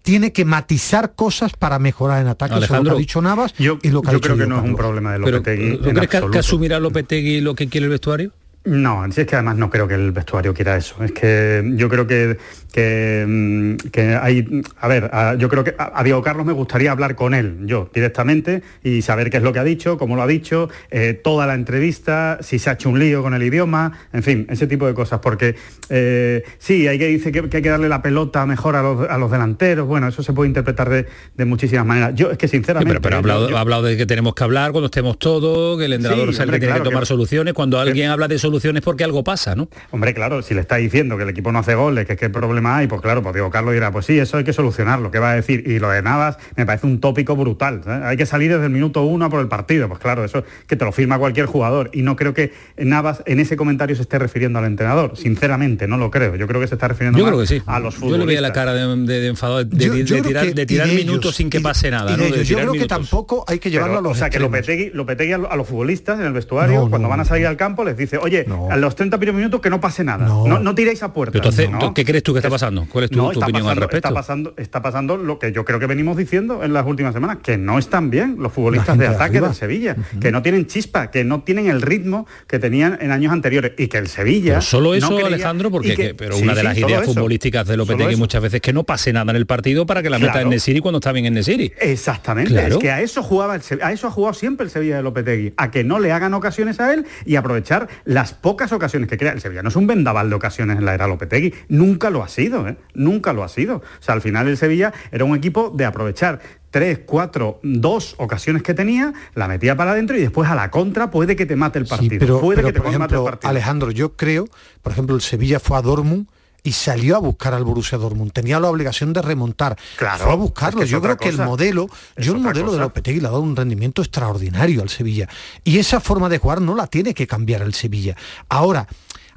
[0.01, 2.53] tiene que matizar cosas para mejorar en ataque.
[2.53, 4.37] Eso es lo que Alejandro, ha dicho Navas Yo, y lo que ha yo creo
[4.37, 5.77] que no es un problema de Pero, Lopetegui.
[5.77, 8.31] ¿no en crees que, asumirá Lopetegui lo que quiere el vestuario?
[8.63, 11.03] No, es que además no creo que el vestuario quiera eso.
[11.03, 12.37] Es que yo creo que,
[12.71, 14.61] que, mm, que hay...
[14.79, 17.59] A ver, a- yo creo que a, a Diego Carlos me gustaría hablar con él,
[17.65, 21.19] yo, directamente, y saber qué es lo que ha dicho, cómo lo ha dicho, eh,
[21.21, 24.67] toda la entrevista, si se ha hecho un lío con el idioma, en fin, ese
[24.67, 25.19] tipo de cosas.
[25.19, 25.55] Porque
[25.89, 29.09] eh, sí, hay que dice que, que hay que darle la pelota mejor a los,
[29.09, 29.87] a los delanteros.
[29.87, 32.13] Bueno, eso se puede interpretar de, de muchísimas maneras.
[32.15, 32.99] Yo es que Sí, sinceramente...
[32.99, 35.77] pero, pero ha, hablado, yo- ha hablado de que tenemos que hablar cuando estemos todos,
[35.79, 37.53] que el entrenador Sí, es el hombre, que tiene que tomar que- soluciones.
[37.53, 39.67] Cuando alguien habla de soluciones porque algo pasa, ¿no?
[39.91, 42.60] Hombre, claro, si le está diciendo que el equipo no hace goles, que qué problema
[42.67, 45.31] hay, pues claro, pues Diego Carlos dirá, pues sí, eso hay que solucionarlo, ¿qué va
[45.31, 45.63] a decir?
[45.67, 47.81] Y lo de Navas me parece un tópico brutal.
[47.87, 48.01] ¿eh?
[48.03, 49.87] Hay que salir desde el minuto uno a por el partido.
[49.87, 51.89] Pues claro, eso que te lo firma cualquier jugador.
[51.93, 55.15] Y no creo que Navas en ese comentario se esté refiriendo al entrenador.
[55.17, 56.35] Sinceramente, no lo creo.
[56.35, 57.61] Yo creo que se está refiriendo Yo más creo que sí.
[57.65, 58.19] a los Yo futbolistas.
[58.19, 60.65] le veía la cara de, de- de enfado, de, Yo- de- yo tirar, que- de
[60.65, 62.11] tirar de minutos ellos, sin que y pase nada.
[62.11, 62.23] y ¿no?
[62.23, 62.39] De ellos.
[62.39, 62.97] Yo tirar creo que minutos.
[62.97, 64.59] tampoco hay que llevarlo Pero, a los o sea, que extremos.
[64.59, 67.47] Lopetegui, Lopetegui a, a los futbolistas en el vestuario, No, cuando no, van a salir
[67.47, 70.25] al campo, les dice, oye, a los 30 primeros minutos que no pase nada.
[70.25, 71.37] No, no, tiréis a puerta.
[71.37, 71.93] Entonces, No.
[71.93, 72.85] ¿qué crees tú que está pasando?
[72.91, 74.07] ¿Cuál es tu, No, tu opinión al pasando- respecto?
[74.09, 77.37] Está pasando, está pasando lo que yo creo que venimos diciendo en las últimas semanas,
[77.41, 81.09] que no están bien los futbolistas de de ataque del Sevilla, que no tienen chispa,
[81.09, 84.53] que no tienen el ritmo que tenían en años anteriores y que el Sevilla...
[84.53, 87.05] Pero solo no eso, creía- Alejandro, porque que- que- pero sí, una de las ideas
[87.05, 90.09] futbolísticas de Lopetegui muchas veces es que no pase nada en el partido para que
[90.09, 90.47] la meta Claro.
[90.47, 91.71] en Nesiri cuando está bien en Nesiri.
[91.79, 92.75] Exactamente, Claro.
[92.75, 95.53] es que a eso jugaba el a eso ha jugado siempre el Sevilla de Lopetegui,
[95.57, 99.31] a que no le hagan ocasiones a él y aprovechar las pocas ocasiones que crea.
[99.31, 102.27] El Sevilla no es un vendaval de ocasiones en la era Lopetegui, nunca lo ha
[102.27, 102.77] sido, ¿eh?
[102.93, 103.77] nunca lo ha sido.
[103.77, 106.39] O sea, al final el Sevilla era un equipo de aprovechar
[106.69, 111.11] tres, cuatro, dos ocasiones que tenía, la metía para adentro y después a la contra
[111.11, 112.11] puede que te mate el partido.
[112.11, 113.49] Sí, pero, puede pero, que te por mate el ejemplo, partido.
[113.49, 114.47] Alejandro, yo creo,
[114.81, 116.27] por ejemplo, el Sevilla fue a Dortmund
[116.63, 118.31] y salió a buscar al Borussia Dortmund.
[118.31, 119.77] Tenía la obligación de remontar.
[119.97, 120.81] Claro, fue a buscarlo.
[120.81, 122.81] es que yo creo que el modelo, yo el modelo de cosa.
[122.81, 125.27] Lopetegui le ha dado un rendimiento extraordinario al Sevilla.
[125.63, 128.15] Y esa forma de jugar no la tiene que cambiar el Sevilla.
[128.47, 128.87] Ahora,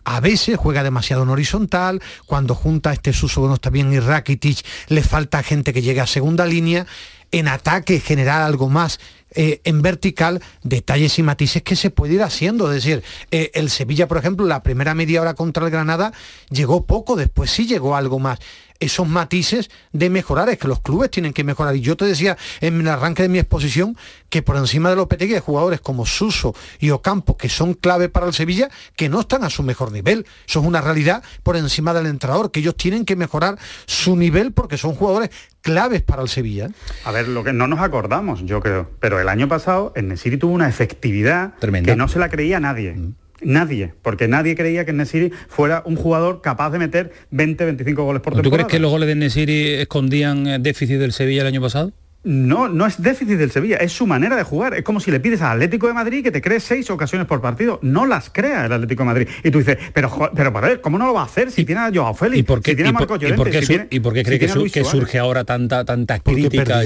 [0.04, 4.64] a veces juega demasiado en horizontal, cuando junta este Suso no está bien y Rakitic,
[4.88, 6.86] le falta gente que llegue a segunda línea,
[7.32, 9.00] en ataque generar algo más
[9.36, 12.68] eh, en vertical, detalles y matices que se puede ir haciendo.
[12.72, 13.02] Es decir,
[13.32, 16.12] eh, el Sevilla, por ejemplo, la primera media hora contra el Granada
[16.50, 18.38] llegó poco, después sí llegó algo más.
[18.84, 21.76] Esos matices de mejorar, es que los clubes tienen que mejorar.
[21.76, 23.96] Y yo te decía en el arranque de mi exposición
[24.28, 28.08] que por encima de los Lopetegui hay jugadores como Suso y Ocampo, que son clave
[28.08, 30.26] para el Sevilla, que no están a su mejor nivel.
[30.46, 34.52] Eso es una realidad por encima del entrenador, que ellos tienen que mejorar su nivel
[34.52, 35.30] porque son jugadores
[35.60, 36.68] claves para el Sevilla.
[37.04, 40.36] A ver, lo que no nos acordamos, yo creo, pero el año pasado el Nesiri
[40.36, 41.92] tuvo una efectividad Tremenda.
[41.92, 42.94] que no se la creía nadie.
[42.94, 43.14] Mm.
[43.44, 48.22] Nadie, porque nadie creía que Nesiri fuera un jugador capaz de meter 20, 25 goles
[48.22, 48.50] por temporada.
[48.50, 51.92] ¿Tú crees que los goles de Nesiri escondían eh, déficit del Sevilla el año pasado?
[52.24, 54.72] No, no es déficit del Sevilla, es su manera de jugar.
[54.72, 57.42] Es como si le pides al Atlético de Madrid que te cree seis ocasiones por
[57.42, 57.78] partido.
[57.82, 59.28] No las crea el Atlético de Madrid.
[59.44, 61.82] Y tú dices, pero, pero para ver, ¿cómo no lo va a hacer si tiene
[61.82, 62.38] a Joao Félix?
[62.38, 64.84] ¿Y por qué, si tiene a Marco ¿y por, qué, ¿y por qué cree que,
[64.84, 66.82] surge ahora tanta, tanta crítica?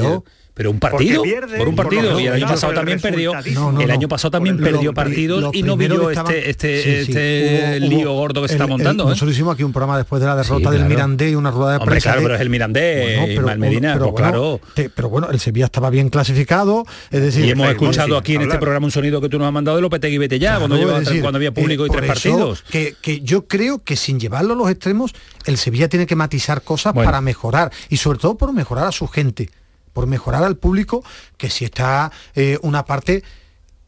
[0.58, 1.22] Pero un partido
[1.56, 3.32] por un partido y el año pasado también perdió
[3.80, 8.48] el año pasado también perdió partidos y no vio este este, este lío gordo que
[8.48, 9.10] se está montando ¿eh?
[9.10, 11.86] nosotros hicimos aquí un programa después de la derrota del Mirandé y una rueda de
[11.86, 14.60] prensa claro pero es el Mirandé bueno, Medina pero, pues claro.
[14.74, 18.58] pero bueno el Sevilla estaba bien clasificado es decir y hemos escuchado aquí en este
[18.58, 21.54] programa un sonido que tú nos has mandado de Lopetegui vete ya cuando, cuando había
[21.54, 22.62] público y tres partidos.
[22.62, 26.62] que, que yo creo que sin llevarlo a los extremos el Sevilla tiene que matizar
[26.62, 29.50] cosas para mejorar y sobre todo por mejorar a su gente
[29.98, 31.02] por mejorar al público
[31.36, 33.24] que si está eh, una parte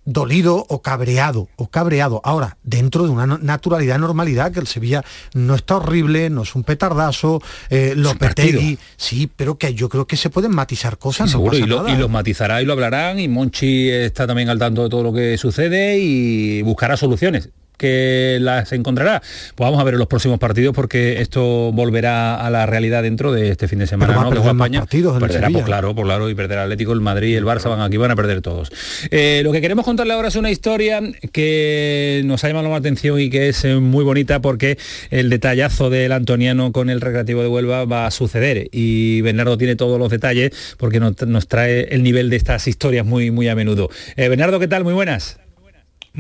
[0.04, 2.20] dolido o cabreado, o cabreado.
[2.24, 5.04] Ahora, dentro de una naturalidad, normalidad, que el Sevilla
[5.34, 10.16] no está horrible, no es un petardazo, eh, Lopetegui, sí, pero que yo creo que
[10.16, 11.30] se pueden matizar cosas.
[11.30, 14.82] seguro, y, lo, y, los matizará y lo hablarán, y Monchi está también al tanto
[14.82, 17.50] de todo lo que sucede y buscará soluciones
[17.80, 19.22] que las encontrará?
[19.54, 23.32] Pues vamos a ver en los próximos partidos porque esto volverá a la realidad dentro
[23.32, 24.12] de este fin de semana.
[24.12, 24.30] ¿no?
[24.30, 27.70] Que España partidos perderá, pues claro, por claro, y perderá Atlético, el Madrid, el Barça
[27.70, 28.70] van aquí, van a perder todos.
[29.10, 31.00] Eh, lo que queremos contarle ahora es una historia
[31.32, 34.76] que nos ha llamado la atención y que es eh, muy bonita porque
[35.10, 39.76] el detallazo del antoniano con el recreativo de Huelva va a suceder y Bernardo tiene
[39.76, 43.88] todos los detalles porque nos, trae el nivel de estas historias muy, muy a menudo.
[44.16, 44.84] Eh, Bernardo, ¿qué tal?
[44.84, 45.38] Muy buenas.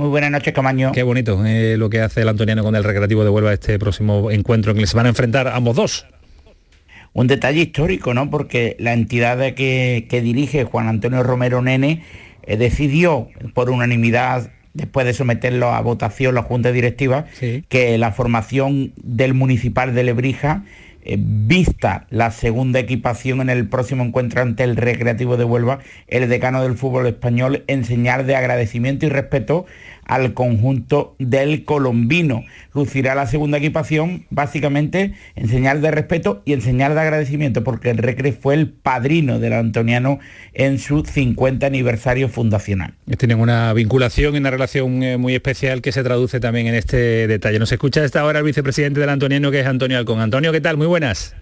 [0.00, 0.92] Muy buenas noches, Camaño.
[0.92, 4.30] Qué bonito eh, lo que hace el Antoniano con el Recreativo de Huelva este próximo
[4.30, 6.06] encuentro en el que se van a enfrentar ambos dos.
[7.12, 8.30] Un detalle histórico, ¿no?
[8.30, 12.02] Porque la entidad que, dirige Juan Antonio Romero Nene
[12.44, 17.26] eh, decidió por unanimidad después de someterlo a votación la Junta Directiva,
[17.68, 20.64] que la formación del Municipal de Lebrija
[21.02, 25.78] eh, vista la segunda equipación en el próximo encuentro ante el Recreativo de Huelva,
[26.08, 29.66] el decano del fútbol español, en señal de agradecimiento y respeto
[30.10, 32.44] al conjunto del colombino.
[32.74, 37.90] Lucirá la segunda equipación básicamente en señal de respeto y en señal de agradecimiento porque
[37.90, 40.18] el Recre fue el padrino del Antoniano
[40.52, 42.94] en su 50 aniversario fundacional.
[43.18, 47.28] Tienen una vinculación y una relación eh, muy especial que se traduce también en este
[47.28, 47.60] detalle.
[47.60, 50.20] Nos escucha esta hora el vicepresidente del Antoniano que es Antonio Alcón.
[50.20, 50.76] Antonio, ¿qué tal?
[50.76, 51.36] Muy buenas.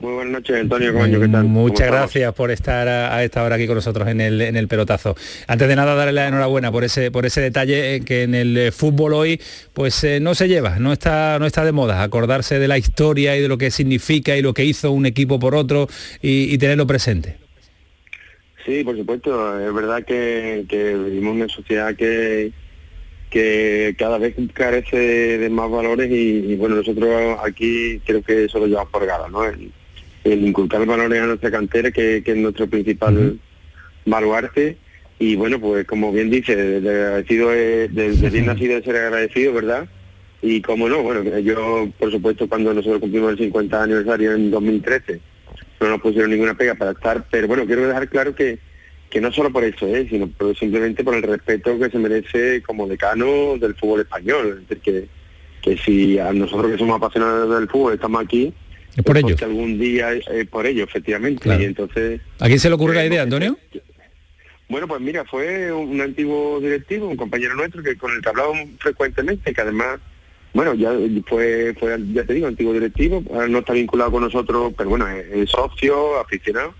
[0.00, 0.94] Muy buenas noches, Antonio.
[0.94, 1.44] ¿qué tal?
[1.44, 5.14] Muchas gracias por estar a, esta hora aquí con nosotros en el, en el pelotazo.
[5.46, 8.56] Antes de nada, darle la enhorabuena por ese, por ese detalle eh, que en el
[8.56, 9.38] eh, fútbol hoy
[9.74, 13.36] pues eh, no se lleva, no está, no está de moda, acordarse de la historia
[13.36, 15.86] y de lo que significa y lo que hizo un equipo por otro
[16.22, 17.36] y, tenerlo presente.
[18.64, 19.60] Sí, por supuesto.
[19.60, 22.52] Es verdad que, vivimos en una sociedad que,
[23.28, 28.66] que cada vez carece de, más valores y, bueno, nosotros aquí creo que eso lo
[28.66, 29.44] llevamos por gala, ¿no?
[29.44, 29.70] el
[30.24, 33.38] inculcar valores a nuestra cantera, que, es nuestro principal
[34.04, 34.76] baluarte.
[35.18, 39.52] Y bueno, pues como bien dice, de, agradecido de, de, bien nacido de ser agradecido,
[39.52, 39.88] ¿verdad?
[40.42, 45.20] Y como no, bueno, yo por supuesto cuando nosotros cumplimos el 50 aniversario en 2013,
[45.80, 48.58] no nos pusieron ninguna pega para estar, pero bueno, quiero dejar claro que,
[49.10, 50.06] que no solo por eso, ¿eh?
[50.08, 54.60] sino simplemente por el respeto que se merece como decano del fútbol español.
[54.62, 55.08] Es decir, que,
[55.60, 58.54] que si a nosotros que somos apasionados del fútbol estamos aquí,
[58.96, 59.36] es por ello.
[59.42, 61.48] algún día es por ello, efectivamente.
[61.58, 63.56] Y entonces, ¿A quién se le ocurre la idea, Antonio?
[64.68, 68.68] Bueno, pues mira, fue un antiguo directivo, un compañero nuestro que con el que hablábamos
[68.78, 69.98] frecuentemente, que además,
[70.54, 70.92] bueno, ya
[71.26, 75.50] fue, fue ya te digo, antiguo directivo, no está vinculado con nosotros, pero bueno, es,
[75.50, 76.74] socio, aficionado.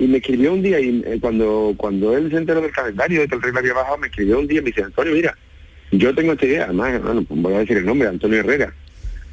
[0.00, 3.28] Y me escribió un día, y eh, cuando cuando él se enteró del calendario de
[3.28, 5.36] que el rey había bajado, me escribió un día y me dice, Antonio, mira,
[5.90, 8.72] yo tengo esta idea, además, bueno, pues voy a decir el nombre, Antonio Herrera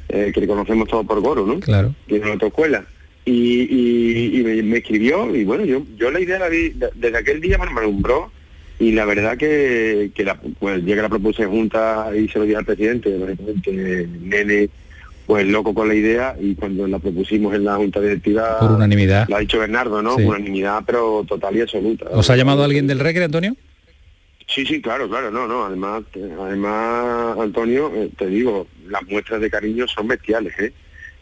[0.08, 1.60] eh, que le conocemos todos por Goro, ¿no?
[1.60, 1.94] Claro.
[2.08, 2.84] En otra escuela.
[3.24, 7.80] Y, me, escribió y bueno, yo yo la idea la vi, desde aquel día me
[7.80, 8.30] alumbró
[8.78, 12.54] y la verdad que, que la, pues que la propuse junta y se lo di
[12.54, 13.12] al presidente,
[13.64, 14.68] que nene
[15.26, 19.28] pues loco con la idea y cuando la propusimos en la junta directiva por unanimidad
[19.28, 23.00] lo ha dicho Bernardo no unanimidad pero total y absoluta os ha llamado alguien del
[23.00, 23.56] Recre Antonio
[24.46, 25.64] Sí, sí, claro, claro, no, no.
[25.64, 26.04] Además,
[26.40, 30.72] además, Antonio, eh, te digo, las muestras de cariño son bestiales, ¿eh?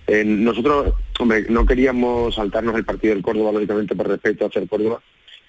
[0.07, 4.69] Eh, nosotros, hombre, no queríamos saltarnos el partido del Córdoba, lógicamente, por respeto hacia el
[4.69, 5.01] Córdoba,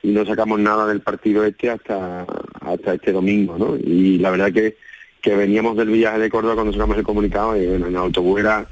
[0.01, 2.26] y no sacamos nada del partido este hasta,
[2.61, 3.76] hasta este domingo, ¿no?
[3.76, 4.78] Y la verdad que,
[5.21, 8.39] que veníamos del viaje de Córdoba cuando sacamos el comunicado y bueno, en el autobús
[8.39, 8.65] era,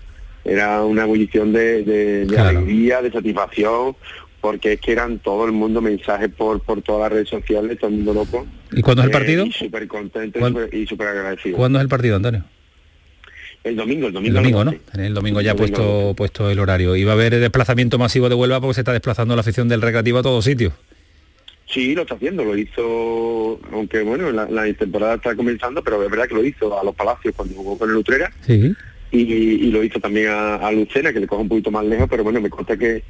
[0.45, 3.97] era una ebullición de, de- de alegría, de satisfacción,
[4.44, 7.89] porque es que eran todo el mundo mensajes por, por todas las redes sociales, todo
[7.89, 8.46] el mundo loco.
[8.74, 9.46] ¿Y cuándo es el Eh, partido?
[9.54, 11.56] súper contento y ¿Cuándo- súper- y súper agradecido.
[11.58, 12.44] ¿Cuándo es el partido, Antonio?
[13.64, 14.39] El domingo, el El domingo.
[14.39, 14.72] domingo, a ¿no?
[15.02, 16.98] el domingo ya El domingo puesto, puesto el horario.
[16.98, 19.82] Y va a haber desplazamiento masivo de Huelva porque se está desplazando la afición del
[19.82, 20.74] recreativo a todos sitios.
[21.70, 26.12] Sí, lo está haciendo, lo hizo, aunque bueno, la, la temporada está comenzando, pero es
[26.12, 28.74] verdad que lo hizo a los Palacios cuando jugó con el Utrera Sí.
[29.12, 32.08] y, y lo hizo también a, a Lucena, que le coge un poquito más lejos,
[32.10, 33.02] pero bueno, me consta que,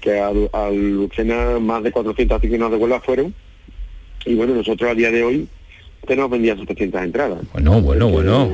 [0.00, 3.34] que a, a Lucena más de 400 aficionados de Huelva fueron
[4.24, 5.48] y bueno, nosotros a día de hoy
[6.06, 7.38] tenemos vendidas 700 entradas.
[7.52, 8.44] Bueno, bueno, bueno.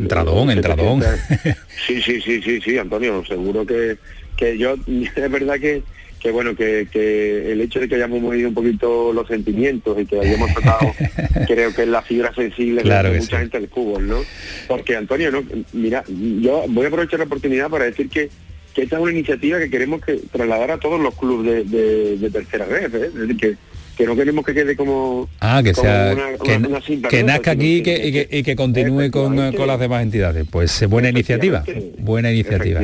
[0.00, 1.02] Entradón, entradón.
[1.86, 3.98] Sí, sí, sí, sí, sí, Antonio, seguro que,
[4.38, 5.82] que yo, es verdad que,
[6.18, 10.06] que bueno, que, que el hecho de que hayamos movido un poquito los sentimientos y
[10.06, 10.92] que hayamos tratado,
[11.46, 13.42] creo que es la fibra sensible Claro de mucha sí.
[13.42, 14.20] gente del fútbol, ¿no?
[14.66, 15.42] Porque Antonio, no,
[15.74, 18.30] mira, yo voy a aprovechar la oportunidad para decir que,
[18.74, 22.16] que esta es una iniciativa que queremos que trasladar a todos los clubes de, de-
[22.18, 23.06] de tercera red, ¿eh?
[23.06, 23.54] es decir, que,
[23.96, 27.08] que no queremos que quede como, Ah, que como sea una- que, una- una simple
[27.08, 30.44] que nazca aquí y que, y que- y que continúe con, con las demás entidades.
[30.50, 31.64] Pues eh, buena iniciativa.
[31.98, 32.80] Buena iniciativa.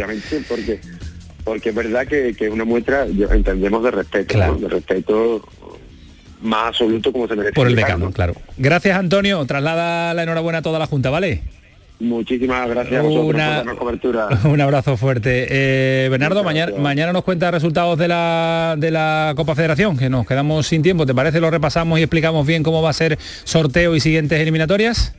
[0.48, 0.78] Porque
[1.42, 4.52] porque es verdad que, es una muestra, entendemos de respeto, Claro.
[4.54, 4.58] ¿no?
[4.60, 5.42] de respeto
[6.42, 7.54] más absoluto como se merece.
[7.54, 8.12] Por el decano, ¿no?
[8.12, 8.34] claro.
[8.58, 9.44] Gracias, Antonio.
[9.46, 11.42] Traslada la enhorabuena a toda la Junta, ¿vale?
[12.00, 14.28] Muchísimas gracias a vosotros Una- por darnos cobertura.
[14.44, 15.46] Un abrazo fuerte.
[15.50, 20.26] Eh, Bernardo, mañana, mañana nos cuenta resultados de la, de la Copa Federación, que nos
[20.26, 21.04] quedamos sin tiempo.
[21.04, 21.40] ¿Te parece?
[21.40, 25.14] Lo repasamos y explicamos bien cómo va a ser sorteo y siguientes eliminatorias.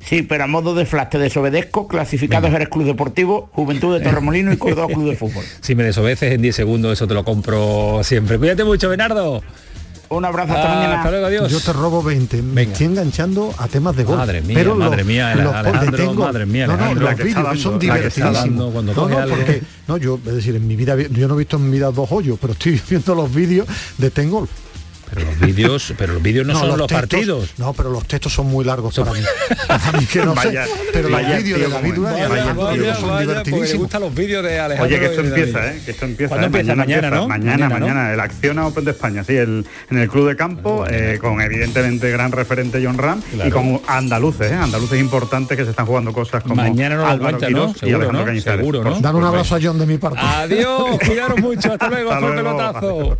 [0.00, 4.52] Sí, pero a modo de flash te desobedezco, clasificados eres Club Deportivo, Juventud de Torremolino
[4.52, 5.44] y Córdoba Club de Fútbol.
[5.60, 8.38] Si me desobedeces en 10 segundos, eso te lo compro siempre.
[8.38, 9.42] Cuídate mucho, Bernardo.
[10.08, 10.96] Un abrazo, hasta mañana.
[10.98, 11.50] Hasta luego, adiós.
[11.50, 12.42] Yo te robo 20.
[12.42, 14.18] Me estoy enganchando a temas de golf.
[14.18, 16.24] Madre mía, pero madre los- mía, los Alejandro, detengo.
[16.24, 17.10] madre mía, No, no, Alejandro.
[17.10, 18.72] los vídeos son divertidísimos.
[18.72, 21.56] cuando No, no, porque no, yo, es decir, en mi vida, yo no he visto
[21.56, 23.66] en mi vida dos hoyos, pero estoy viendo los vídeos
[23.98, 24.50] de Ten Golf.
[25.14, 27.50] Pero los vídeos, pero los vídeos no, son los, textos- partidos.
[27.58, 29.20] No, pero los textos son muy largos para mí.
[29.68, 30.70] Para mí que no Vaya- sé.
[30.92, 31.94] Pero los vaya vídeos de David.
[31.94, 33.78] Durán son divertidísimos.
[33.82, 34.84] gustan los vídeos de Alejandro.
[34.96, 35.76] Oye, que esto empieza, David.
[35.76, 35.82] ¿eh?
[35.84, 36.28] Que esto empieza.
[36.36, 36.60] ¿Cuándo ¿eh?
[36.60, 36.74] empieza?
[36.76, 37.28] Mañana, ¿no?
[37.28, 37.80] Mañana, Mañana, ¿no?
[37.86, 41.40] mañana, el Acciona Open de España, sí, el, en el Club de Campo, eh, con
[41.40, 44.54] evidentemente gran referente John Ram y con andaluces, ¿eh?
[44.54, 47.72] andaluces importantes que se están jugando cosas como Mañana lo Álvaro cuentan, ¿no?
[47.72, 48.24] Quirós y Alejandro ¿no?
[48.26, 48.58] Cañizares.
[48.60, 49.00] Seguro, ¿no?
[49.00, 50.18] Dan un abrazo a John de mi parte.
[50.20, 53.18] Adiós, cuidaros mucho, hasta luego, Hasta pelotazo.